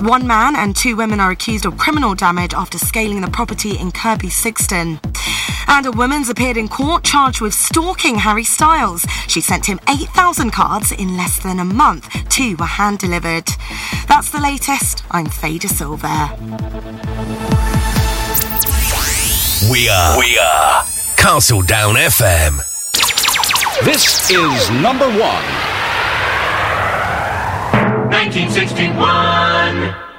One 0.00 0.26
man 0.26 0.33
and 0.34 0.74
two 0.74 0.96
women 0.96 1.20
are 1.20 1.30
accused 1.30 1.64
of 1.64 1.78
criminal 1.78 2.12
damage 2.12 2.54
after 2.54 2.76
scaling 2.76 3.20
the 3.20 3.30
property 3.30 3.78
in 3.78 3.92
Kirby 3.92 4.30
Sixton. 4.30 4.98
And 5.68 5.86
a 5.86 5.92
woman's 5.92 6.28
appeared 6.28 6.56
in 6.56 6.68
court 6.68 7.04
charged 7.04 7.40
with 7.40 7.54
stalking 7.54 8.16
Harry 8.16 8.42
Styles. 8.42 9.06
She 9.28 9.40
sent 9.40 9.66
him 9.66 9.78
8,000 9.88 10.50
cards 10.50 10.90
in 10.90 11.16
less 11.16 11.40
than 11.40 11.60
a 11.60 11.64
month. 11.64 12.08
Two 12.30 12.56
were 12.56 12.64
hand 12.64 12.98
delivered. 12.98 13.48
That's 14.08 14.30
the 14.30 14.40
latest. 14.40 15.04
I'm 15.12 15.26
Fader 15.26 15.68
Silver. 15.68 16.08
We 19.70 19.88
are. 19.88 20.18
We 20.18 20.36
are. 20.36 20.82
Castle 21.16 21.62
Down 21.62 21.94
FM. 21.94 22.58
This 23.84 24.32
is 24.32 24.70
number 24.82 25.06
one. 25.06 25.44
1961. 28.10 30.13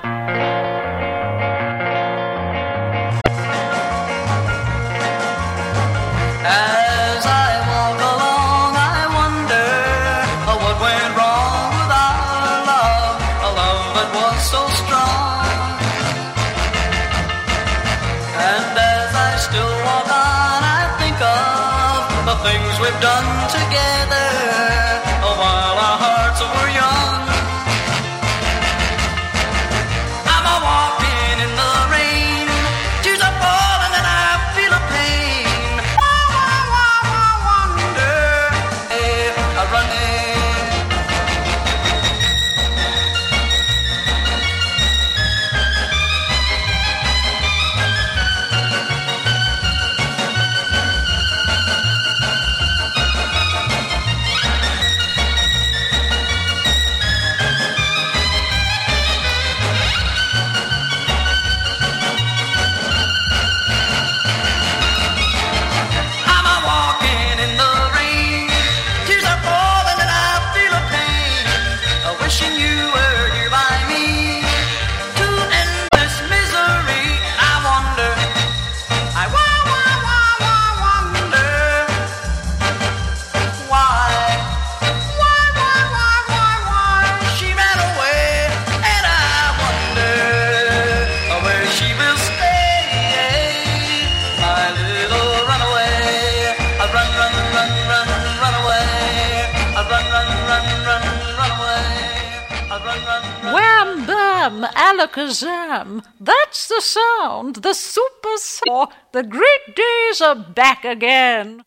The 109.11 109.23
great 109.23 109.75
days 109.75 110.21
are 110.21 110.35
back 110.35 110.85
again. 110.85 111.63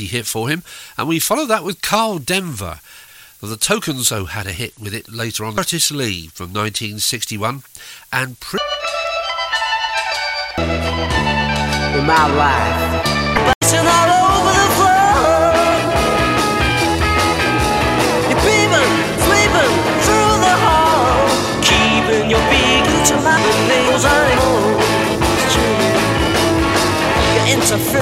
40 0.00 0.16
hit 0.16 0.26
for 0.26 0.48
him. 0.48 0.62
And 0.96 1.08
we 1.08 1.18
followed 1.18 1.48
that 1.48 1.64
with 1.64 1.82
Karl 1.82 2.18
Denver. 2.18 2.80
The 3.42 3.56
Tokenso 3.56 4.28
had 4.28 4.46
a 4.46 4.52
hit 4.52 4.78
with 4.78 4.94
it 4.94 5.10
later 5.10 5.44
on. 5.44 5.56
Curtis 5.56 5.90
Lee 5.90 6.28
from 6.28 6.52
1961. 6.52 7.62
And 8.12 8.36
in 11.98 12.06
my 12.06 12.26
life. 12.34 13.00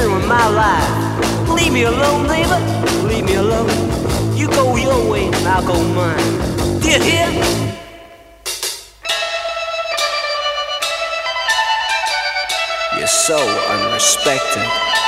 With 0.08 0.26
my 0.26 0.48
life. 0.48 0.87
Leave 1.68 1.74
me 1.74 1.82
alone, 1.82 2.26
neighbor. 2.26 2.58
Leave 3.06 3.24
me 3.26 3.34
alone. 3.34 3.68
You 4.34 4.48
go 4.48 4.74
your 4.76 5.10
way 5.10 5.26
and 5.26 5.46
I'll 5.46 5.62
go 5.66 5.74
mine. 5.92 6.80
Do 6.80 6.88
you 6.88 6.98
hear? 6.98 7.28
You're 12.96 13.06
so 13.06 13.36
unrespected. 13.36 15.07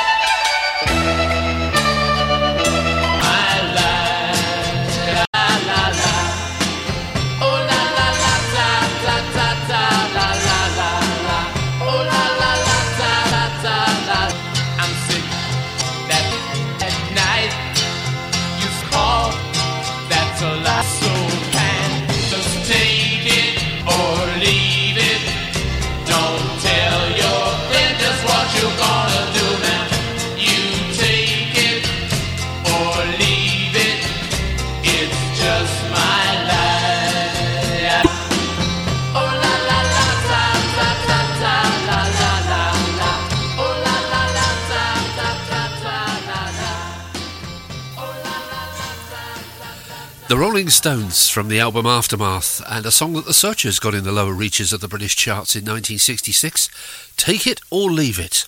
Rolling 50.50 50.68
Stones 50.68 51.28
from 51.28 51.46
the 51.46 51.60
album 51.60 51.86
Aftermath, 51.86 52.60
and 52.68 52.84
a 52.84 52.90
song 52.90 53.12
that 53.12 53.24
the 53.24 53.32
Searchers 53.32 53.78
got 53.78 53.94
in 53.94 54.02
the 54.02 54.10
lower 54.10 54.32
reaches 54.32 54.72
of 54.72 54.80
the 54.80 54.88
British 54.88 55.14
charts 55.14 55.54
in 55.54 55.60
1966 55.60 56.68
Take 57.16 57.46
It 57.46 57.60
or 57.70 57.88
Leave 57.88 58.18
It. 58.18 58.46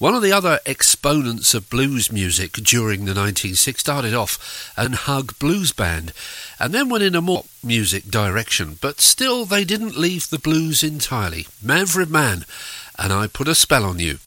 One 0.00 0.16
of 0.16 0.22
the 0.22 0.32
other 0.32 0.58
exponents 0.66 1.54
of 1.54 1.70
blues 1.70 2.10
music 2.10 2.54
during 2.54 3.04
the 3.04 3.14
1960s 3.14 3.78
started 3.78 4.14
off 4.14 4.72
an 4.76 4.94
Hugg 4.94 5.38
Blues 5.38 5.70
Band, 5.70 6.12
and 6.58 6.74
then 6.74 6.88
went 6.88 7.04
in 7.04 7.14
a 7.14 7.20
more 7.20 7.44
music 7.62 8.06
direction, 8.06 8.76
but 8.80 9.00
still 9.00 9.44
they 9.44 9.62
didn't 9.62 9.96
leave 9.96 10.30
the 10.30 10.40
blues 10.40 10.82
entirely. 10.82 11.46
Manfred 11.62 12.10
Mann, 12.10 12.46
and 12.98 13.12
I 13.12 13.28
Put 13.28 13.46
a 13.46 13.54
Spell 13.54 13.84
on 13.84 14.00
You. 14.00 14.18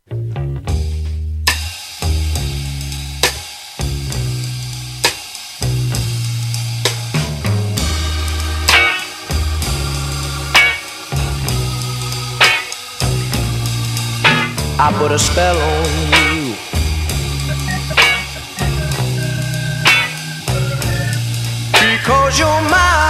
I 14.83 14.91
put 14.93 15.11
a 15.11 15.19
spell 15.19 15.55
on 15.61 15.85
you. 16.11 16.55
Because 21.79 22.39
you're 22.39 22.61
mine. 22.67 23.00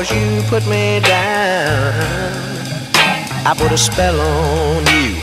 Because 0.00 0.16
you 0.16 0.42
put 0.48 0.66
me 0.66 1.00
down. 1.00 1.92
I 3.44 3.54
put 3.54 3.70
a 3.70 3.76
spell 3.76 4.18
on 4.18 4.86
you. 4.86 5.20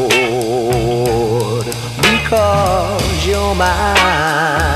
Lord, 0.00 0.06
because 2.00 3.24
you're 3.24 3.54
mine. 3.54 4.67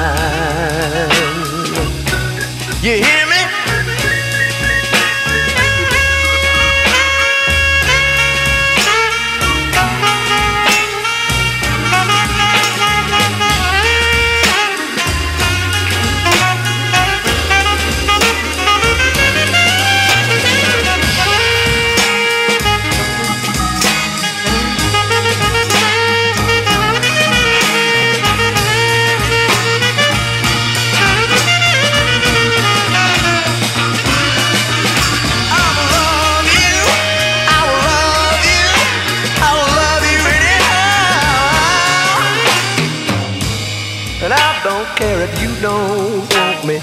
Care 45.03 45.23
if 45.29 45.35
you 45.43 45.51
don't 45.61 46.33
want 46.35 46.65
me. 46.65 46.77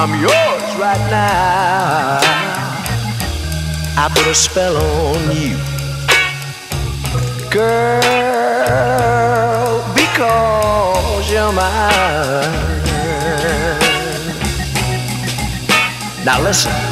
I'm 0.00 0.12
yours 0.20 0.66
right 0.84 1.04
now. 1.10 2.20
I 4.02 4.04
put 4.14 4.26
a 4.26 4.34
spell 4.34 4.76
on 4.76 5.20
you. 5.42 5.56
Girl, 7.50 8.72
because 10.00 11.24
you're 11.32 11.52
mine. 11.52 12.66
Now 16.26 16.38
listen. 16.42 16.87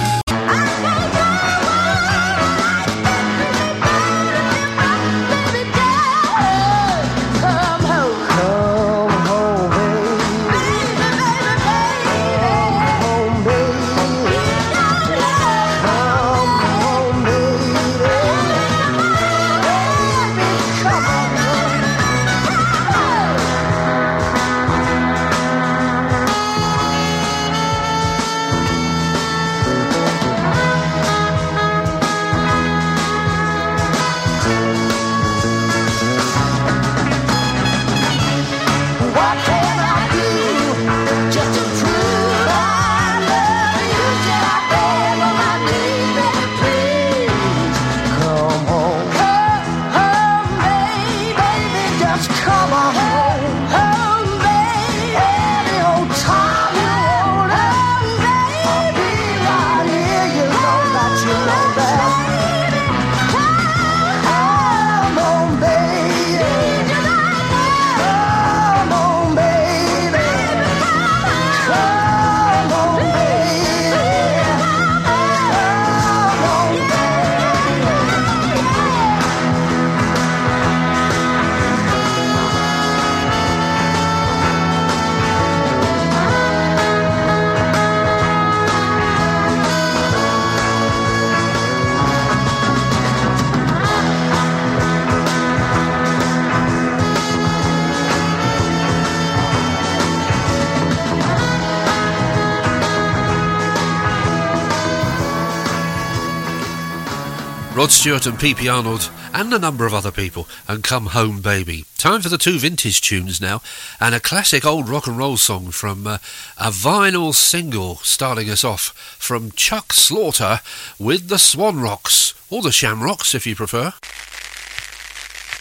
Rod 107.86 107.92
Stewart 107.92 108.26
and 108.26 108.36
P.P. 108.36 108.68
Arnold, 108.68 109.12
and 109.32 109.54
a 109.54 109.60
number 109.60 109.86
of 109.86 109.94
other 109.94 110.10
people, 110.10 110.48
and 110.66 110.82
Come 110.82 111.06
Home 111.06 111.40
Baby. 111.40 111.84
Time 111.98 112.20
for 112.20 112.28
the 112.28 112.36
two 112.36 112.58
vintage 112.58 113.00
tunes 113.00 113.40
now, 113.40 113.62
and 114.00 114.12
a 114.12 114.18
classic 114.18 114.66
old 114.66 114.88
rock 114.88 115.06
and 115.06 115.16
roll 115.16 115.36
song 115.36 115.70
from 115.70 116.04
uh, 116.04 116.18
a 116.58 116.70
vinyl 116.70 117.32
single 117.32 117.98
starting 117.98 118.50
us 118.50 118.64
off 118.64 118.88
from 119.20 119.52
Chuck 119.52 119.92
Slaughter 119.92 120.62
with 120.98 121.28
the 121.28 121.38
Swan 121.38 121.78
Rocks, 121.78 122.34
or 122.50 122.60
the 122.60 122.72
Shamrocks 122.72 123.36
if 123.36 123.46
you 123.46 123.54
prefer. 123.54 123.92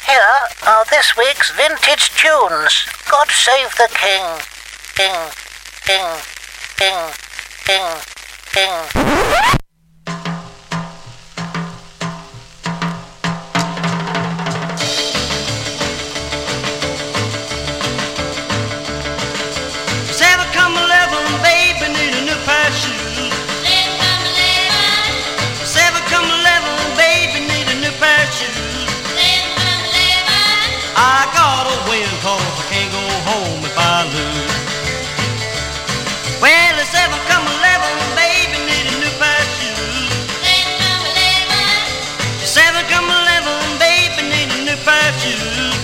Here 0.07 0.65
are 0.65 0.85
this 0.89 1.15
week's 1.15 1.51
vintage 1.51 2.09
tunes. 2.09 2.87
God 3.07 3.29
save 3.29 3.69
the 3.77 3.87
king. 3.93 4.25
King, 4.95 5.29
king, 5.85 6.17
king, 6.75 7.11
king, 7.67 8.01
king. 8.51 9.59
I 30.95 31.27
gotta 31.35 31.75
win, 31.91 32.07
cause 32.23 32.39
I 32.39 32.63
can't 32.71 32.91
go 32.91 33.03
home 33.27 33.61
if 33.67 33.75
I 33.75 34.07
lose. 34.15 34.55
Well, 36.39 36.75
it's 36.79 36.89
seven 36.89 37.19
come 37.27 37.43
eleven, 37.43 37.91
baby, 38.15 38.57
need 38.63 38.87
a 38.87 38.95
new 39.03 39.13
pair 39.19 39.35
of 39.35 39.49
shoes. 39.59 40.11
Seven 42.47 42.83
come 42.87 43.11
eleven, 43.11 43.59
baby, 43.75 44.23
need 44.23 44.49
a 44.55 44.59
new 44.71 44.79
pair 44.87 44.95
of 44.95 45.15
shoes. 45.19 45.75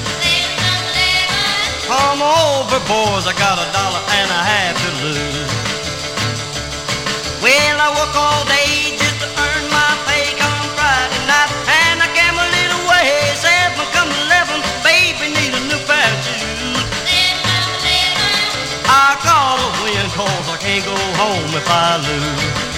Come 1.92 2.24
over, 2.24 2.80
boys, 2.88 3.28
I 3.28 3.36
got 3.36 3.60
a 3.60 3.68
dollar 3.76 4.00
and 4.16 4.30
a 4.32 4.42
half 4.48 4.80
to 4.80 4.92
lose. 5.04 5.52
Well, 7.44 7.78
I 7.84 7.90
work 8.00 8.16
all 8.16 8.46
day 8.48 8.91
can't 20.62 20.86
go 20.86 20.96
home 20.96 21.56
if 21.56 21.68
I 21.68 21.98
lose. 21.98 22.71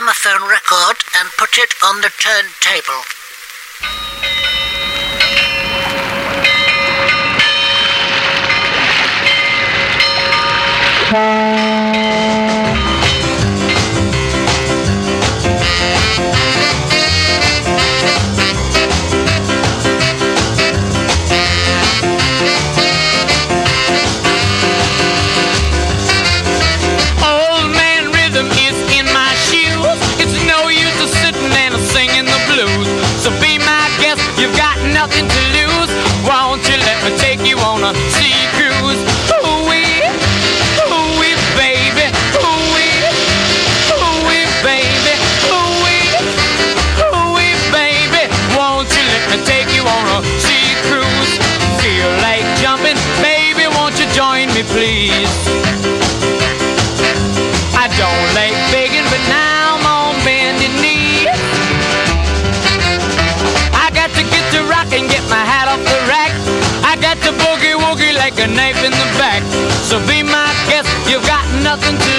gramophone 0.00 0.48
record 0.48 0.96
and 1.16 1.28
put 1.36 1.58
it 1.58 1.74
on 1.84 2.00
the 2.00 2.10
turntable. 2.18 3.04
nothing 71.70 71.96
to 72.00 72.09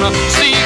gonna 0.00 0.14
see 0.30 0.59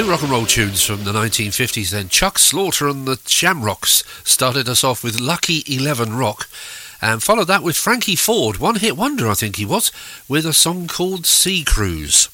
Two 0.00 0.08
rock 0.08 0.22
and 0.22 0.30
roll 0.30 0.46
tunes 0.46 0.82
from 0.82 1.04
the 1.04 1.12
1950s 1.12 1.90
then. 1.90 2.08
Chuck 2.08 2.38
Slaughter 2.38 2.88
and 2.88 3.06
the 3.06 3.20
Shamrocks 3.26 4.02
started 4.24 4.66
us 4.66 4.82
off 4.82 5.04
with 5.04 5.20
Lucky 5.20 5.62
11 5.66 6.16
Rock 6.16 6.48
and 7.02 7.22
followed 7.22 7.48
that 7.48 7.62
with 7.62 7.76
Frankie 7.76 8.16
Ford, 8.16 8.56
one 8.56 8.76
hit 8.76 8.96
wonder 8.96 9.28
I 9.28 9.34
think 9.34 9.56
he 9.56 9.66
was, 9.66 9.92
with 10.26 10.46
a 10.46 10.54
song 10.54 10.86
called 10.86 11.26
Sea 11.26 11.64
Cruise. 11.64 12.30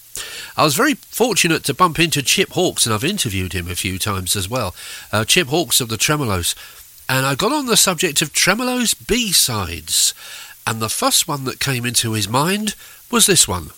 I 0.57 0.63
was 0.63 0.77
very 0.77 0.95
fortunate 0.95 1.65
to 1.65 1.75
bump 1.75 1.99
into 1.99 2.23
Chip 2.23 2.51
Hawkes, 2.51 2.87
and 2.87 2.95
I've 2.95 3.03
interviewed 3.03 3.53
him 3.53 3.69
a 3.69 3.75
few 3.75 3.99
times 3.99 4.37
as 4.37 4.49
well. 4.49 4.73
Uh, 5.11 5.25
Chip 5.25 5.49
Hawkes 5.49 5.81
of 5.81 5.89
the 5.89 5.99
Tremeloes. 5.99 6.55
And 7.09 7.27
I 7.27 7.35
got 7.35 7.51
on 7.51 7.67
the 7.67 7.77
subject 7.77 8.23
of 8.23 8.33
Tremeloes 8.33 8.95
B-sides. 8.95 10.15
And 10.69 10.79
the 10.79 10.89
first 10.89 11.27
one 11.27 11.43
that 11.47 11.59
came 11.59 11.85
into 11.85 12.13
his 12.13 12.29
mind 12.29 12.77
was 13.11 13.27
this 13.27 13.49
one. 13.49 13.71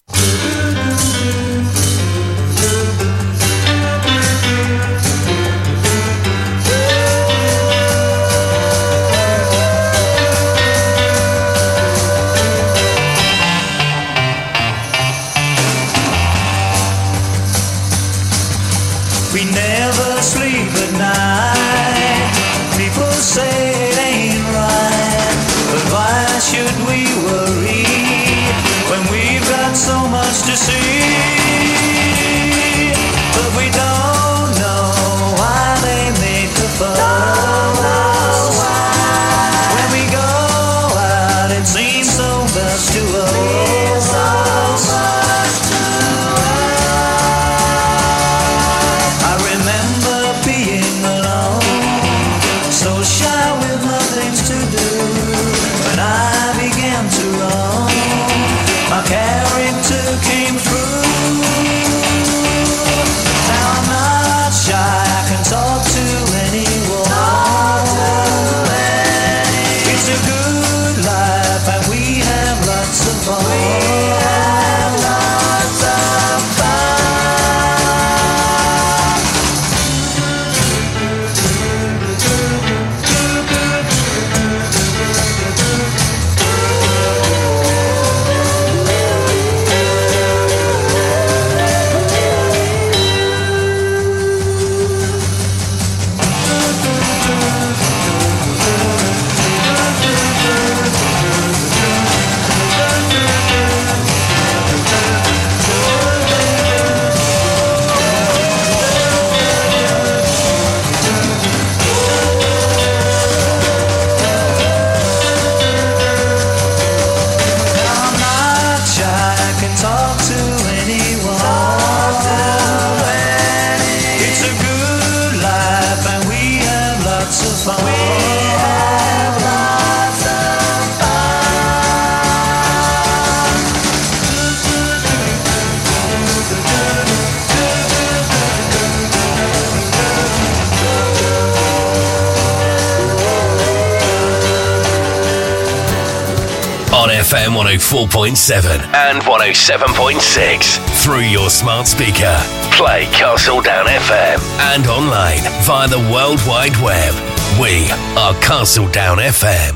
FM 147.29 147.57
104.7 147.57 148.95
and 148.95 149.21
107.6 149.21 151.03
through 151.03 151.19
your 151.21 151.51
smart 151.51 151.87
speaker. 151.87 152.39
Play 152.73 153.05
Castle 153.13 153.61
Down 153.61 153.85
FM 153.85 154.41
and 154.73 154.87
online 154.87 155.43
via 155.65 155.89
the 155.89 155.99
World 156.11 156.41
Wide 156.47 156.77
Web. 156.81 157.28
We 157.61 157.91
are 158.17 158.35
Castle 158.35 158.89
Down 158.89 159.19
FM. 159.19 159.73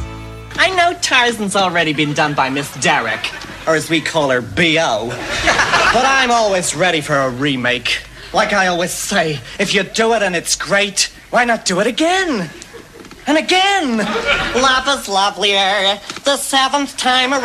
I 0.56 0.72
know 0.76 0.96
Tarzan's 1.00 1.56
already 1.56 1.92
been 1.92 2.12
done 2.12 2.32
by 2.32 2.48
Miss 2.48 2.72
Derek, 2.76 3.28
or 3.66 3.74
as 3.74 3.90
we 3.90 4.00
call 4.00 4.30
her, 4.30 4.40
B.O. 4.40 5.08
but 5.92 6.04
I'm 6.06 6.30
always 6.30 6.76
ready 6.76 7.00
for 7.00 7.16
a 7.16 7.28
remake. 7.28 8.04
Like 8.32 8.52
I 8.52 8.68
always 8.68 8.92
say, 8.92 9.40
if 9.58 9.74
you 9.74 9.82
do 9.82 10.14
it 10.14 10.22
and 10.22 10.36
it's 10.36 10.54
great, 10.54 11.12
why 11.30 11.44
not 11.44 11.64
do 11.64 11.80
it 11.80 11.88
again? 11.88 12.48
And 13.26 13.36
again! 13.36 13.98
Love 13.98 15.00
is 15.00 15.08
lovelier 15.08 15.98
the 16.22 16.36
seventh 16.36 16.96
time 16.96 17.32
around. 17.32 17.42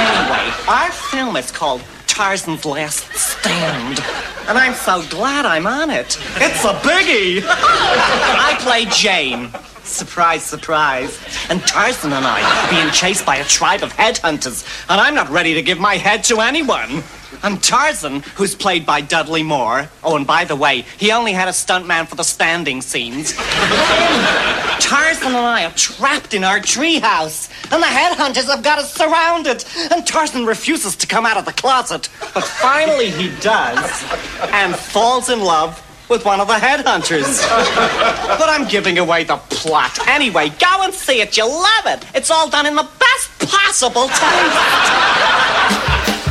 Anyway, 0.00 0.52
our 0.66 0.90
film 0.90 1.36
is 1.36 1.52
called 1.52 1.80
Tarzan's 2.08 2.64
Last 2.64 3.04
Stand. 3.14 4.00
And 4.48 4.58
I'm 4.58 4.74
so 4.74 5.04
glad 5.08 5.46
I'm 5.46 5.66
on 5.66 5.90
it. 5.90 6.18
It's 6.36 6.64
a 6.64 6.74
biggie! 6.80 7.42
I 7.46 8.56
play 8.60 8.84
Jane. 8.86 9.50
Surprise, 9.84 10.42
surprise. 10.42 11.18
And 11.48 11.60
Tarzan 11.62 12.12
and 12.12 12.24
I 12.26 12.70
being 12.70 12.90
chased 12.92 13.26
by 13.26 13.36
a 13.36 13.44
tribe 13.44 13.82
of 13.82 13.92
headhunters, 13.92 14.64
and 14.88 15.00
I'm 15.00 15.14
not 15.14 15.28
ready 15.28 15.54
to 15.54 15.62
give 15.62 15.78
my 15.78 15.96
head 15.96 16.24
to 16.24 16.40
anyone. 16.40 17.02
And 17.42 17.62
Tarzan, 17.62 18.20
who's 18.34 18.54
played 18.54 18.86
by 18.86 19.00
Dudley 19.00 19.42
Moore. 19.42 19.88
Oh, 20.04 20.16
and 20.16 20.26
by 20.26 20.44
the 20.44 20.56
way, 20.56 20.84
he 20.98 21.12
only 21.12 21.32
had 21.32 21.48
a 21.48 21.52
stuntman 21.52 22.06
for 22.06 22.14
the 22.14 22.22
standing 22.22 22.82
scenes. 22.82 23.32
Tarzan 24.80 25.28
and 25.28 25.36
I 25.36 25.64
are 25.64 25.72
trapped 25.72 26.34
in 26.34 26.44
our 26.44 26.60
treehouse, 26.60 27.50
and 27.72 27.82
the 27.82 27.86
headhunters 27.86 28.46
have 28.46 28.62
got 28.62 28.78
us 28.78 28.92
surrounded. 28.92 29.64
And 29.90 30.06
Tarzan 30.06 30.46
refuses 30.46 30.96
to 30.96 31.06
come 31.06 31.26
out 31.26 31.36
of 31.36 31.44
the 31.44 31.52
closet, 31.52 32.08
but 32.34 32.44
finally 32.44 33.10
he 33.10 33.34
does, 33.40 34.04
and 34.52 34.74
falls 34.74 35.30
in 35.30 35.40
love 35.40 35.80
with 36.08 36.24
one 36.24 36.40
of 36.40 36.46
the 36.46 36.54
headhunters. 36.54 37.40
but 38.38 38.48
I'm 38.48 38.68
giving 38.68 38.98
away 38.98 39.24
the 39.24 39.36
plot. 39.36 40.06
Anyway, 40.06 40.50
go 40.50 40.82
and 40.82 40.92
see 40.92 41.20
it. 41.20 41.36
You'll 41.36 41.48
love 41.48 41.86
it. 41.86 42.04
It's 42.14 42.30
all 42.30 42.50
done 42.50 42.66
in 42.66 42.74
the 42.74 42.88
best 42.98 43.50
possible 43.50 44.08
taste. 44.08 46.21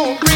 Wearing 0.00 0.29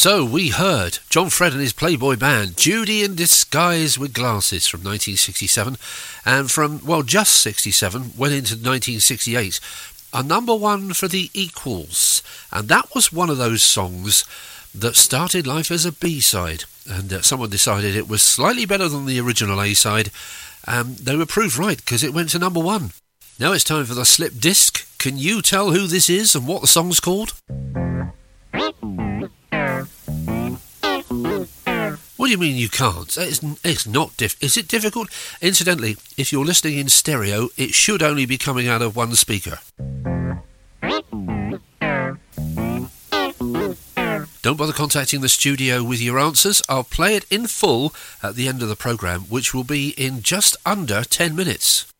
So 0.00 0.24
we 0.24 0.48
heard 0.48 1.00
John 1.10 1.28
Fred 1.28 1.52
and 1.52 1.60
his 1.60 1.74
Playboy 1.74 2.16
band, 2.16 2.56
Judy 2.56 3.04
in 3.04 3.16
Disguise 3.16 3.98
with 3.98 4.14
Glasses 4.14 4.66
from 4.66 4.80
1967, 4.80 5.76
and 6.24 6.50
from, 6.50 6.82
well, 6.86 7.02
just 7.02 7.34
67, 7.34 8.12
went 8.16 8.32
into 8.32 8.54
1968, 8.54 9.60
a 10.14 10.22
number 10.22 10.54
one 10.54 10.94
for 10.94 11.06
the 11.06 11.28
Equals. 11.34 12.22
And 12.50 12.66
that 12.68 12.94
was 12.94 13.12
one 13.12 13.28
of 13.28 13.36
those 13.36 13.62
songs 13.62 14.24
that 14.74 14.96
started 14.96 15.46
life 15.46 15.70
as 15.70 15.84
a 15.84 15.92
B-side. 15.92 16.64
And 16.90 17.12
uh, 17.12 17.20
someone 17.20 17.50
decided 17.50 17.94
it 17.94 18.08
was 18.08 18.22
slightly 18.22 18.64
better 18.64 18.88
than 18.88 19.04
the 19.04 19.20
original 19.20 19.60
A-side. 19.60 20.10
Um, 20.66 20.94
they 20.94 21.14
were 21.14 21.26
proved 21.26 21.58
right 21.58 21.76
because 21.76 22.02
it 22.02 22.14
went 22.14 22.30
to 22.30 22.38
number 22.38 22.60
one. 22.60 22.92
Now 23.38 23.52
it's 23.52 23.64
time 23.64 23.84
for 23.84 23.92
the 23.92 24.06
slip 24.06 24.32
disc. 24.40 24.96
Can 24.96 25.18
you 25.18 25.42
tell 25.42 25.72
who 25.72 25.86
this 25.86 26.08
is 26.08 26.34
and 26.34 26.48
what 26.48 26.62
the 26.62 26.68
song's 26.68 27.00
called? 27.00 27.34
What 32.20 32.26
do 32.26 32.32
you 32.32 32.38
mean 32.38 32.56
you 32.56 32.68
can't? 32.68 33.16
It's, 33.16 33.40
it's 33.64 33.86
not 33.86 34.14
diff. 34.18 34.36
Is 34.42 34.58
it 34.58 34.68
difficult? 34.68 35.08
Incidentally, 35.40 35.96
if 36.18 36.32
you're 36.32 36.44
listening 36.44 36.76
in 36.76 36.90
stereo, 36.90 37.48
it 37.56 37.72
should 37.72 38.02
only 38.02 38.26
be 38.26 38.36
coming 38.36 38.68
out 38.68 38.82
of 38.82 38.94
one 38.94 39.14
speaker. 39.14 39.60
Don't 44.42 44.58
bother 44.58 44.74
contacting 44.74 45.22
the 45.22 45.30
studio 45.30 45.82
with 45.82 46.02
your 46.02 46.18
answers. 46.18 46.60
I'll 46.68 46.84
play 46.84 47.16
it 47.16 47.24
in 47.30 47.46
full 47.46 47.94
at 48.22 48.34
the 48.34 48.48
end 48.48 48.60
of 48.60 48.68
the 48.68 48.76
programme, 48.76 49.22
which 49.22 49.54
will 49.54 49.64
be 49.64 49.94
in 49.96 50.20
just 50.20 50.58
under 50.66 51.04
10 51.04 51.34
minutes. 51.34 51.90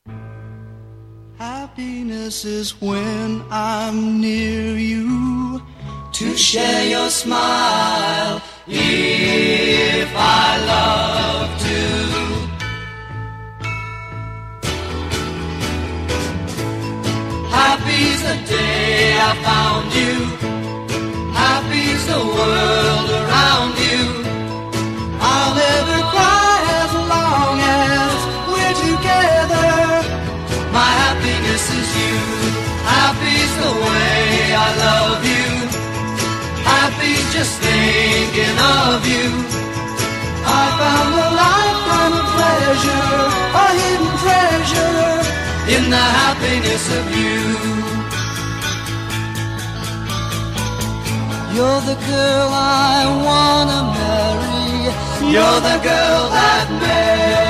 Happiness 1.40 2.44
is 2.44 2.78
when 2.82 3.42
I'm 3.50 4.20
near 4.20 4.76
you 4.76 5.62
to 6.12 6.36
share 6.36 6.86
your 6.86 7.08
smile. 7.08 8.42
If 8.66 10.10
I 10.14 10.58
love 10.74 11.48
to, 11.64 11.80
happy's 17.48 18.20
the 18.22 18.36
day 18.46 19.16
I 19.18 19.32
found 19.48 19.94
you. 19.96 20.16
Happy's 21.32 22.06
the 22.06 22.22
world 22.36 23.08
around 23.22 23.78
you. 23.88 24.04
I'll 25.22 25.54
never 25.54 25.99
I 34.62 34.68
love 34.86 35.22
you. 35.34 35.50
Happy's 36.72 37.26
just 37.36 37.54
thinking 37.64 38.56
of 38.84 38.98
you. 39.12 39.28
I 40.60 40.64
found 40.80 41.12
a 41.26 41.30
lifetime 41.44 42.14
of 42.20 42.26
pleasure, 42.36 43.12
a 43.62 43.66
hidden 43.80 44.12
treasure 44.24 45.00
in 45.76 45.82
the 45.94 46.06
happiness 46.20 46.84
of 46.98 47.04
you. 47.20 47.40
You're 51.56 51.82
the 51.90 51.98
girl 52.12 52.48
I 52.52 53.00
wanna 53.26 53.80
marry. 53.98 55.32
You're 55.32 55.60
the 55.68 55.78
girl 55.88 56.22
that 56.36 56.66
makes 56.82 57.49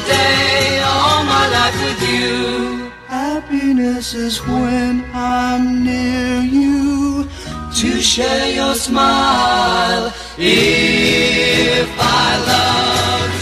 the 0.00 0.12
day, 0.12 0.82
all 0.84 1.24
my 1.24 1.46
life 1.48 1.78
with 1.86 2.02
you. 2.10 2.90
Happiness 3.06 4.14
is 4.14 4.38
when 4.46 5.04
I'm 5.12 5.84
near 5.84 6.40
you 6.40 7.28
to 7.80 8.00
share 8.00 8.54
your 8.54 8.74
smile. 8.74 10.12
If 10.38 11.88
I 11.98 12.28
love 12.52 13.39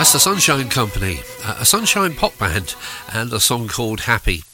That's 0.00 0.14
the 0.14 0.18
Sunshine 0.18 0.70
Company, 0.70 1.20
uh, 1.44 1.56
a 1.58 1.66
Sunshine 1.66 2.14
pop 2.14 2.38
band, 2.38 2.74
and 3.12 3.30
a 3.34 3.38
song 3.38 3.68
called 3.68 4.00
Happy. 4.00 4.44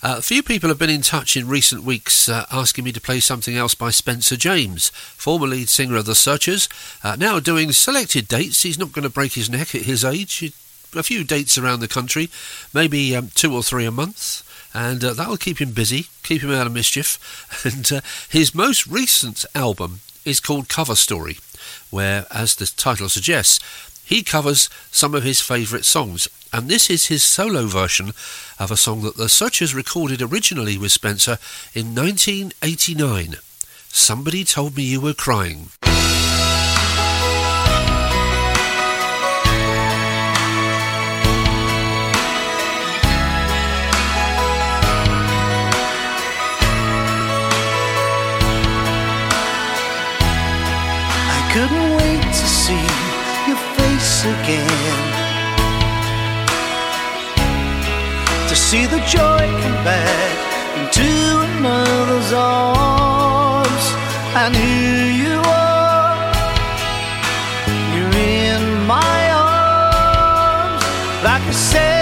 Uh, 0.00 0.14
a 0.18 0.22
few 0.22 0.44
people 0.44 0.68
have 0.68 0.78
been 0.78 0.88
in 0.88 1.02
touch 1.02 1.36
in 1.36 1.48
recent 1.48 1.82
weeks 1.82 2.28
uh, 2.28 2.46
asking 2.52 2.84
me 2.84 2.92
to 2.92 3.00
play 3.00 3.18
something 3.18 3.56
else 3.56 3.74
by 3.74 3.90
Spencer 3.90 4.36
James, 4.36 4.90
former 4.90 5.48
lead 5.48 5.68
singer 5.68 5.96
of 5.96 6.06
The 6.06 6.14
Searchers, 6.14 6.68
uh, 7.02 7.16
now 7.18 7.40
doing 7.40 7.72
selected 7.72 8.28
dates. 8.28 8.62
He's 8.62 8.78
not 8.78 8.92
going 8.92 9.02
to 9.02 9.10
break 9.10 9.32
his 9.32 9.50
neck 9.50 9.74
at 9.74 9.82
his 9.82 10.04
age. 10.04 10.52
A 10.94 11.02
few 11.02 11.24
dates 11.24 11.58
around 11.58 11.80
the 11.80 11.88
country, 11.88 12.30
maybe 12.72 13.16
um, 13.16 13.30
two 13.34 13.52
or 13.52 13.64
three 13.64 13.84
a 13.84 13.90
month, 13.90 14.48
and 14.72 15.02
uh, 15.02 15.14
that'll 15.14 15.36
keep 15.36 15.60
him 15.60 15.72
busy, 15.72 16.06
keep 16.22 16.42
him 16.42 16.52
out 16.52 16.68
of 16.68 16.72
mischief. 16.72 17.18
And 17.64 17.90
uh, 17.90 18.00
his 18.28 18.54
most 18.54 18.86
recent 18.86 19.44
album 19.52 19.98
is 20.24 20.38
called 20.38 20.68
Cover 20.68 20.94
Story, 20.94 21.38
where, 21.90 22.26
as 22.30 22.54
the 22.54 22.66
title 22.66 23.08
suggests, 23.08 23.58
he 24.04 24.22
covers 24.22 24.68
some 24.90 25.14
of 25.14 25.22
his 25.22 25.40
favourite 25.40 25.84
songs, 25.84 26.28
and 26.52 26.68
this 26.68 26.90
is 26.90 27.06
his 27.06 27.22
solo 27.22 27.66
version 27.66 28.12
of 28.58 28.70
a 28.70 28.76
song 28.76 29.02
that 29.02 29.16
the 29.16 29.28
Searchers 29.28 29.74
recorded 29.74 30.20
originally 30.20 30.76
with 30.76 30.92
Spencer 30.92 31.38
in 31.74 31.94
1989. 31.94 33.36
Somebody 33.88 34.44
told 34.44 34.76
me 34.76 34.82
you 34.82 35.00
were 35.00 35.14
crying. 35.14 35.68
I 51.34 51.50
couldn't 51.52 51.81
again. 54.24 55.08
To 58.48 58.54
see 58.56 58.86
the 58.86 59.00
joy 59.00 59.42
come 59.62 59.78
back 59.84 60.36
into 60.78 61.08
another's 61.48 62.32
arms. 62.32 63.86
And 64.34 64.54
here 64.56 65.10
you 65.24 65.36
are, 65.44 66.32
you're 67.94 68.16
in 68.16 68.86
my 68.86 69.30
arms, 69.30 70.84
like 71.22 71.42
I 71.42 71.50
said 71.52 72.01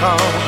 time 0.00 0.47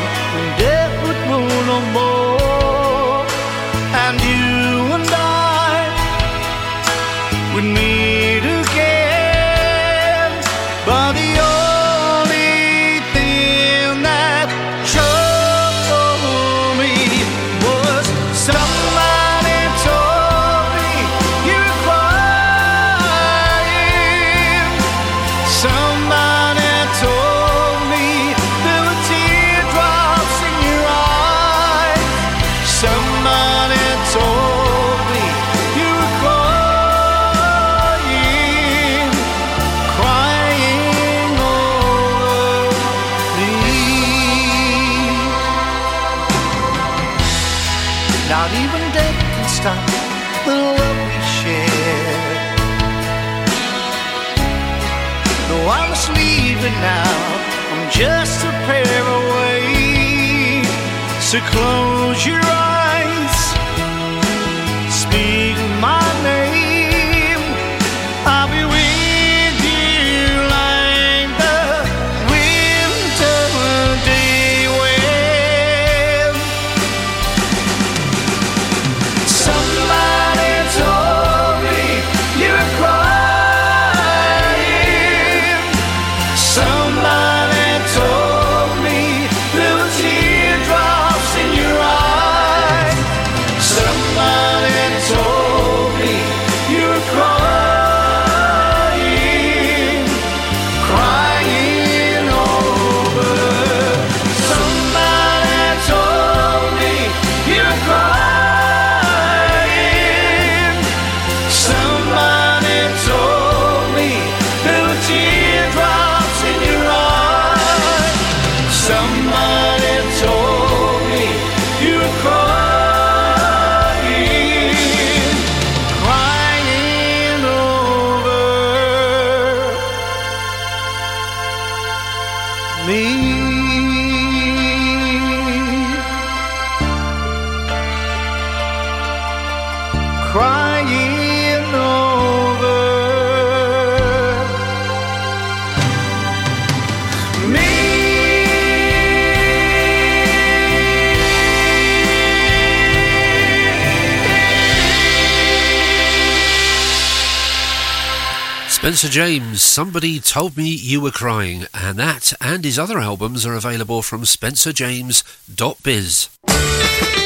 Spencer 159.01 159.14
James, 159.14 159.62
Somebody 159.62 160.20
Told 160.20 160.59
Me 160.59 160.68
You 160.68 161.01
Were 161.01 161.10
Crying, 161.10 161.64
and 161.72 161.98
that 161.98 162.35
and 162.39 162.66
his 162.66 162.78
other 162.78 162.98
albums 162.98 163.47
are 163.47 163.55
available 163.55 164.02
from 164.02 164.24
spencerjames.biz. 164.24 167.19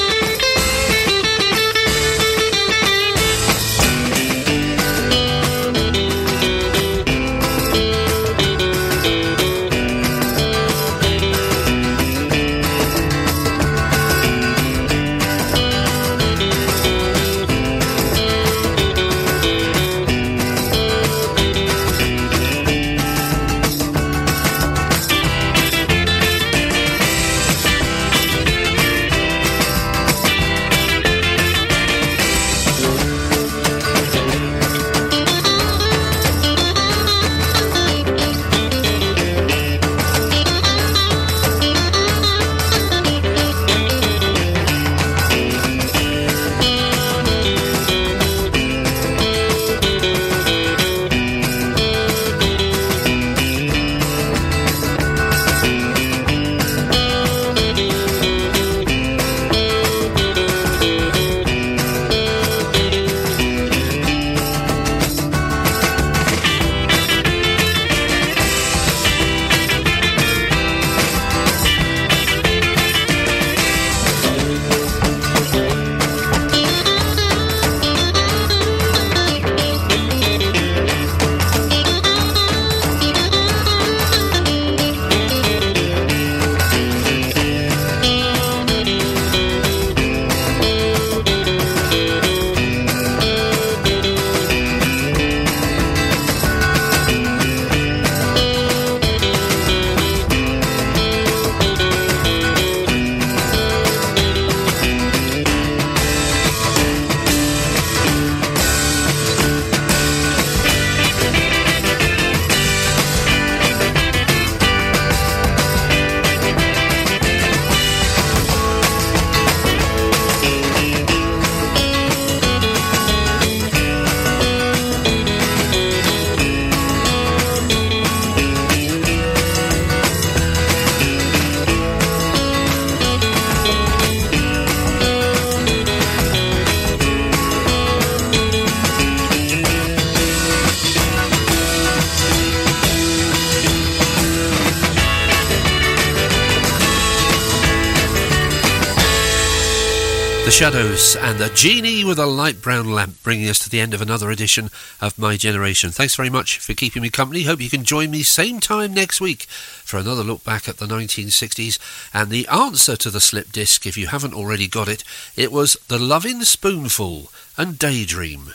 The 150.44 150.50
Shadows 150.50 151.16
and 151.16 151.38
the 151.38 151.48
Genie 151.54 152.04
with 152.04 152.18
a 152.18 152.26
light 152.26 152.60
brown 152.60 152.92
lamp, 152.92 153.22
bringing 153.22 153.48
us 153.48 153.58
to 153.60 153.70
the 153.70 153.80
end 153.80 153.94
of 153.94 154.02
another 154.02 154.30
edition 154.30 154.68
of 155.00 155.18
My 155.18 155.38
Generation. 155.38 155.90
Thanks 155.90 156.14
very 156.14 156.28
much 156.28 156.58
for 156.58 156.74
keeping 156.74 157.00
me 157.00 157.08
company. 157.08 157.44
Hope 157.44 157.62
you 157.62 157.70
can 157.70 157.82
join 157.82 158.10
me 158.10 158.22
same 158.22 158.60
time 158.60 158.92
next 158.92 159.22
week 159.22 159.44
for 159.44 159.96
another 159.96 160.22
look 160.22 160.44
back 160.44 160.68
at 160.68 160.76
the 160.76 160.84
1960s. 160.84 161.78
And 162.12 162.28
the 162.30 162.46
answer 162.48 162.94
to 162.94 163.08
the 163.08 163.22
slip 163.22 163.52
disc, 163.52 163.86
if 163.86 163.96
you 163.96 164.08
haven't 164.08 164.34
already 164.34 164.68
got 164.68 164.86
it, 164.86 165.02
it 165.34 165.50
was 165.50 165.78
The 165.88 165.98
Lovin' 165.98 166.44
Spoonful 166.44 167.32
and 167.56 167.78
Daydream. 167.78 168.52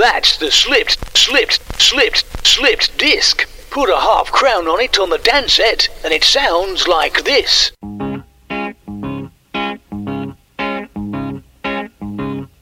That's 0.00 0.36
the 0.36 0.50
slipped, 0.50 1.16
slipped, 1.16 1.80
slipped, 1.80 2.44
slipped 2.44 2.98
disc. 2.98 3.46
Put 3.72 3.88
a 3.88 3.98
half 3.98 4.30
crown 4.30 4.68
on 4.68 4.82
it 4.82 4.98
on 4.98 5.08
the 5.08 5.16
dance 5.16 5.54
set, 5.54 5.88
and 6.04 6.12
it 6.12 6.24
sounds 6.24 6.86
like 6.86 7.24
this. 7.24 7.72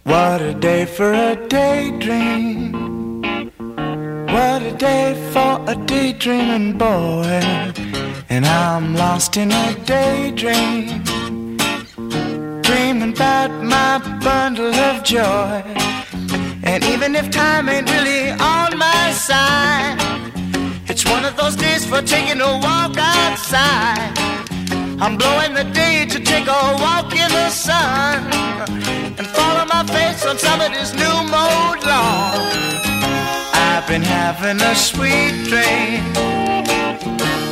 What 0.05 0.41
a 0.41 0.55
day 0.55 0.85
for 0.87 1.13
a 1.13 1.35
daydream. 1.49 2.71
What 4.29 4.63
a 4.63 4.73
day 4.79 5.31
for 5.33 5.61
a 5.67 5.75
daydreaming 5.87 6.79
boy. 6.79 7.43
And 8.29 8.47
I'm 8.47 8.95
lost 8.95 9.37
in 9.37 9.51
a 9.51 9.75
daydream. 9.85 11.03
Dreaming 12.63 13.13
about 13.15 13.51
my 13.65 13.99
bundle 14.23 14.73
of 14.73 15.03
joy. 15.03 15.63
And 16.63 16.85
even 16.85 17.17
if 17.17 17.33
time 17.33 17.69
ain't 17.69 17.91
really 17.91 18.31
on 18.31 18.79
my 18.79 19.11
side, 19.11 19.99
one 21.11 21.25
of 21.25 21.37
those 21.37 21.57
days 21.57 21.85
for 21.85 22.01
taking 22.03 22.41
a 22.41 22.53
walk 22.67 22.95
outside. 22.97 24.13
I'm 25.03 25.17
blowing 25.17 25.55
the 25.55 25.65
day 25.65 26.07
to 26.07 26.19
take 26.21 26.47
a 26.47 26.63
walk 26.85 27.13
in 27.13 27.31
the 27.31 27.51
sun 27.51 28.17
and 29.19 29.27
follow 29.39 29.65
my 29.67 29.83
face 29.97 30.25
on 30.25 30.39
somebody's 30.39 30.93
new 30.95 31.17
mode 31.35 31.83
lawn. 31.91 32.39
I've 33.53 33.87
been 33.89 34.03
having 34.03 34.61
a 34.61 34.75
sweet 34.75 35.35
dream. 35.51 36.03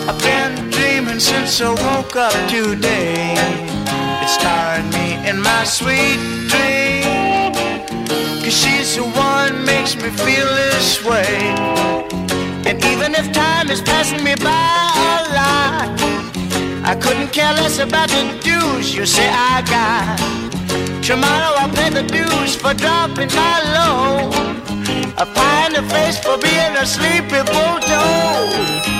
I've 0.08 0.20
been 0.30 0.70
dreaming 0.70 1.20
since 1.20 1.60
I 1.60 1.70
woke 1.70 2.16
up 2.16 2.38
today. 2.48 3.34
It's 4.22 4.34
starring 4.34 4.88
me 4.90 5.28
in 5.28 5.40
my 5.40 5.64
sweet 5.64 6.20
dream. 6.52 7.52
Cause 8.42 8.56
she's 8.62 8.96
the 8.96 9.04
one 9.32 9.64
makes 9.64 9.96
me 9.96 10.10
feel 10.10 10.48
this 10.62 11.04
way. 11.04 12.27
And 12.68 12.84
even 12.84 13.14
if 13.14 13.32
time 13.32 13.70
is 13.70 13.80
passing 13.80 14.22
me 14.22 14.34
by 14.34 14.44
a 14.44 15.20
lot, 15.38 15.88
I 16.84 16.94
couldn't 17.00 17.32
care 17.32 17.54
less 17.54 17.78
about 17.78 18.10
the 18.10 18.38
dues 18.42 18.94
you 18.94 19.06
say 19.06 19.26
I 19.26 19.62
got. 19.62 20.18
Tomorrow 21.02 21.54
I'll 21.60 21.74
pay 21.74 21.88
the 21.88 22.02
dues 22.02 22.56
for 22.56 22.74
dropping 22.74 23.30
my 23.34 23.56
load. 23.74 24.34
A 25.16 25.24
pie 25.24 25.66
in 25.68 25.72
the 25.72 25.82
face 25.94 26.18
for 26.18 26.36
being 26.36 26.76
a 26.76 26.84
sleepy 26.84 27.40
bulldog. 27.50 28.97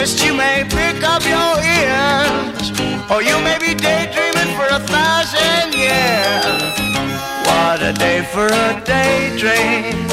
You 0.00 0.34
may 0.34 0.64
pick 0.64 1.04
up 1.04 1.22
your 1.24 1.52
ears, 1.60 2.70
or 3.10 3.20
you 3.22 3.36
may 3.44 3.58
be 3.58 3.74
daydreaming 3.74 4.56
for 4.56 4.64
a 4.64 4.80
thousand 4.80 5.74
years. 5.74 6.72
What 7.44 7.82
a 7.82 7.92
day 7.92 8.22
for 8.32 8.46
a 8.46 8.82
daydream, 8.86 10.08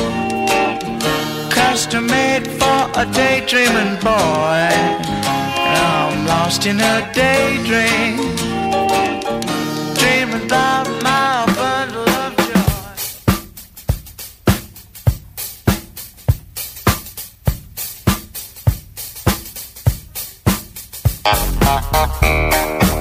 custom 1.50 2.08
made 2.08 2.48
for 2.60 2.80
a 3.00 3.06
daydreaming 3.14 3.96
boy. 4.02 4.68
I'm 5.72 6.26
lost 6.26 6.66
in 6.66 6.82
a 6.82 7.10
daydream 7.14 8.18
dreaming 9.96 10.44
about 10.46 10.97
Ha 21.28 21.34
ha 21.62 22.06
ha. 22.22 22.97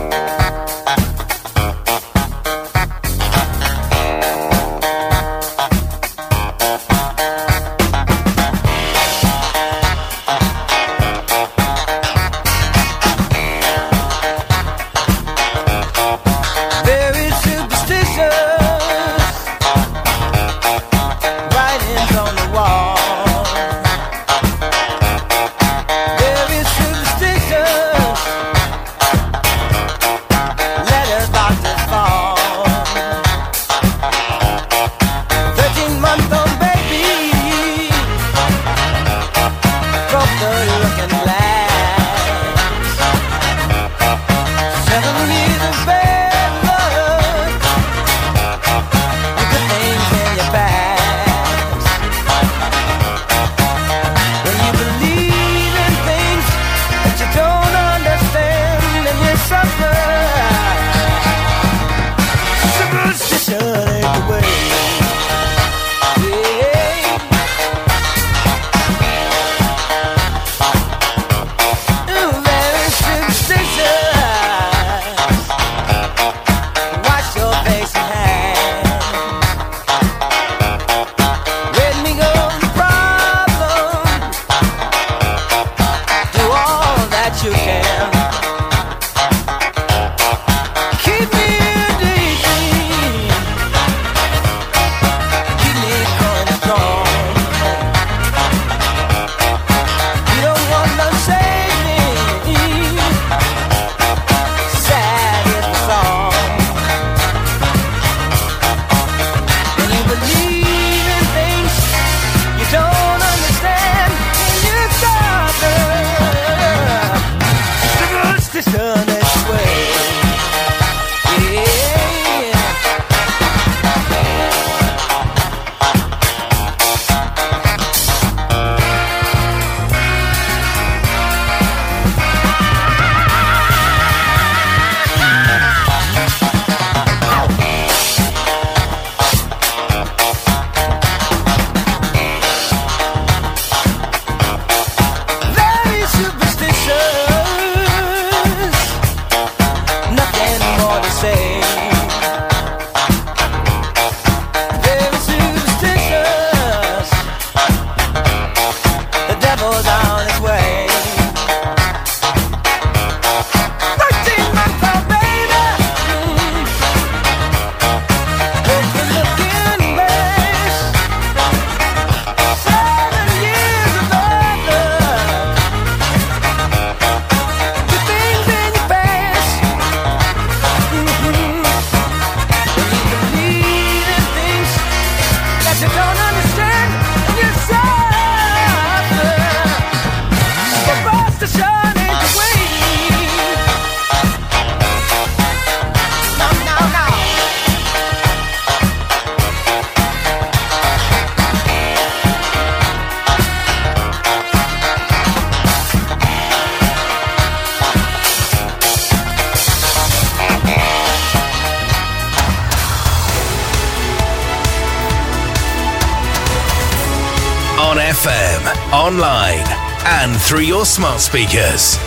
Smart 220.97 221.21
speakers. 221.21 221.99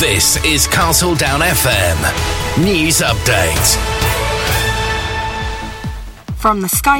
This 0.00 0.42
is 0.42 0.66
Castle 0.66 1.14
Down 1.14 1.40
FM 1.40 2.64
News 2.64 3.02
Update. 3.02 3.76
From 6.34 6.62
the 6.62 6.68
Sky 6.70 6.96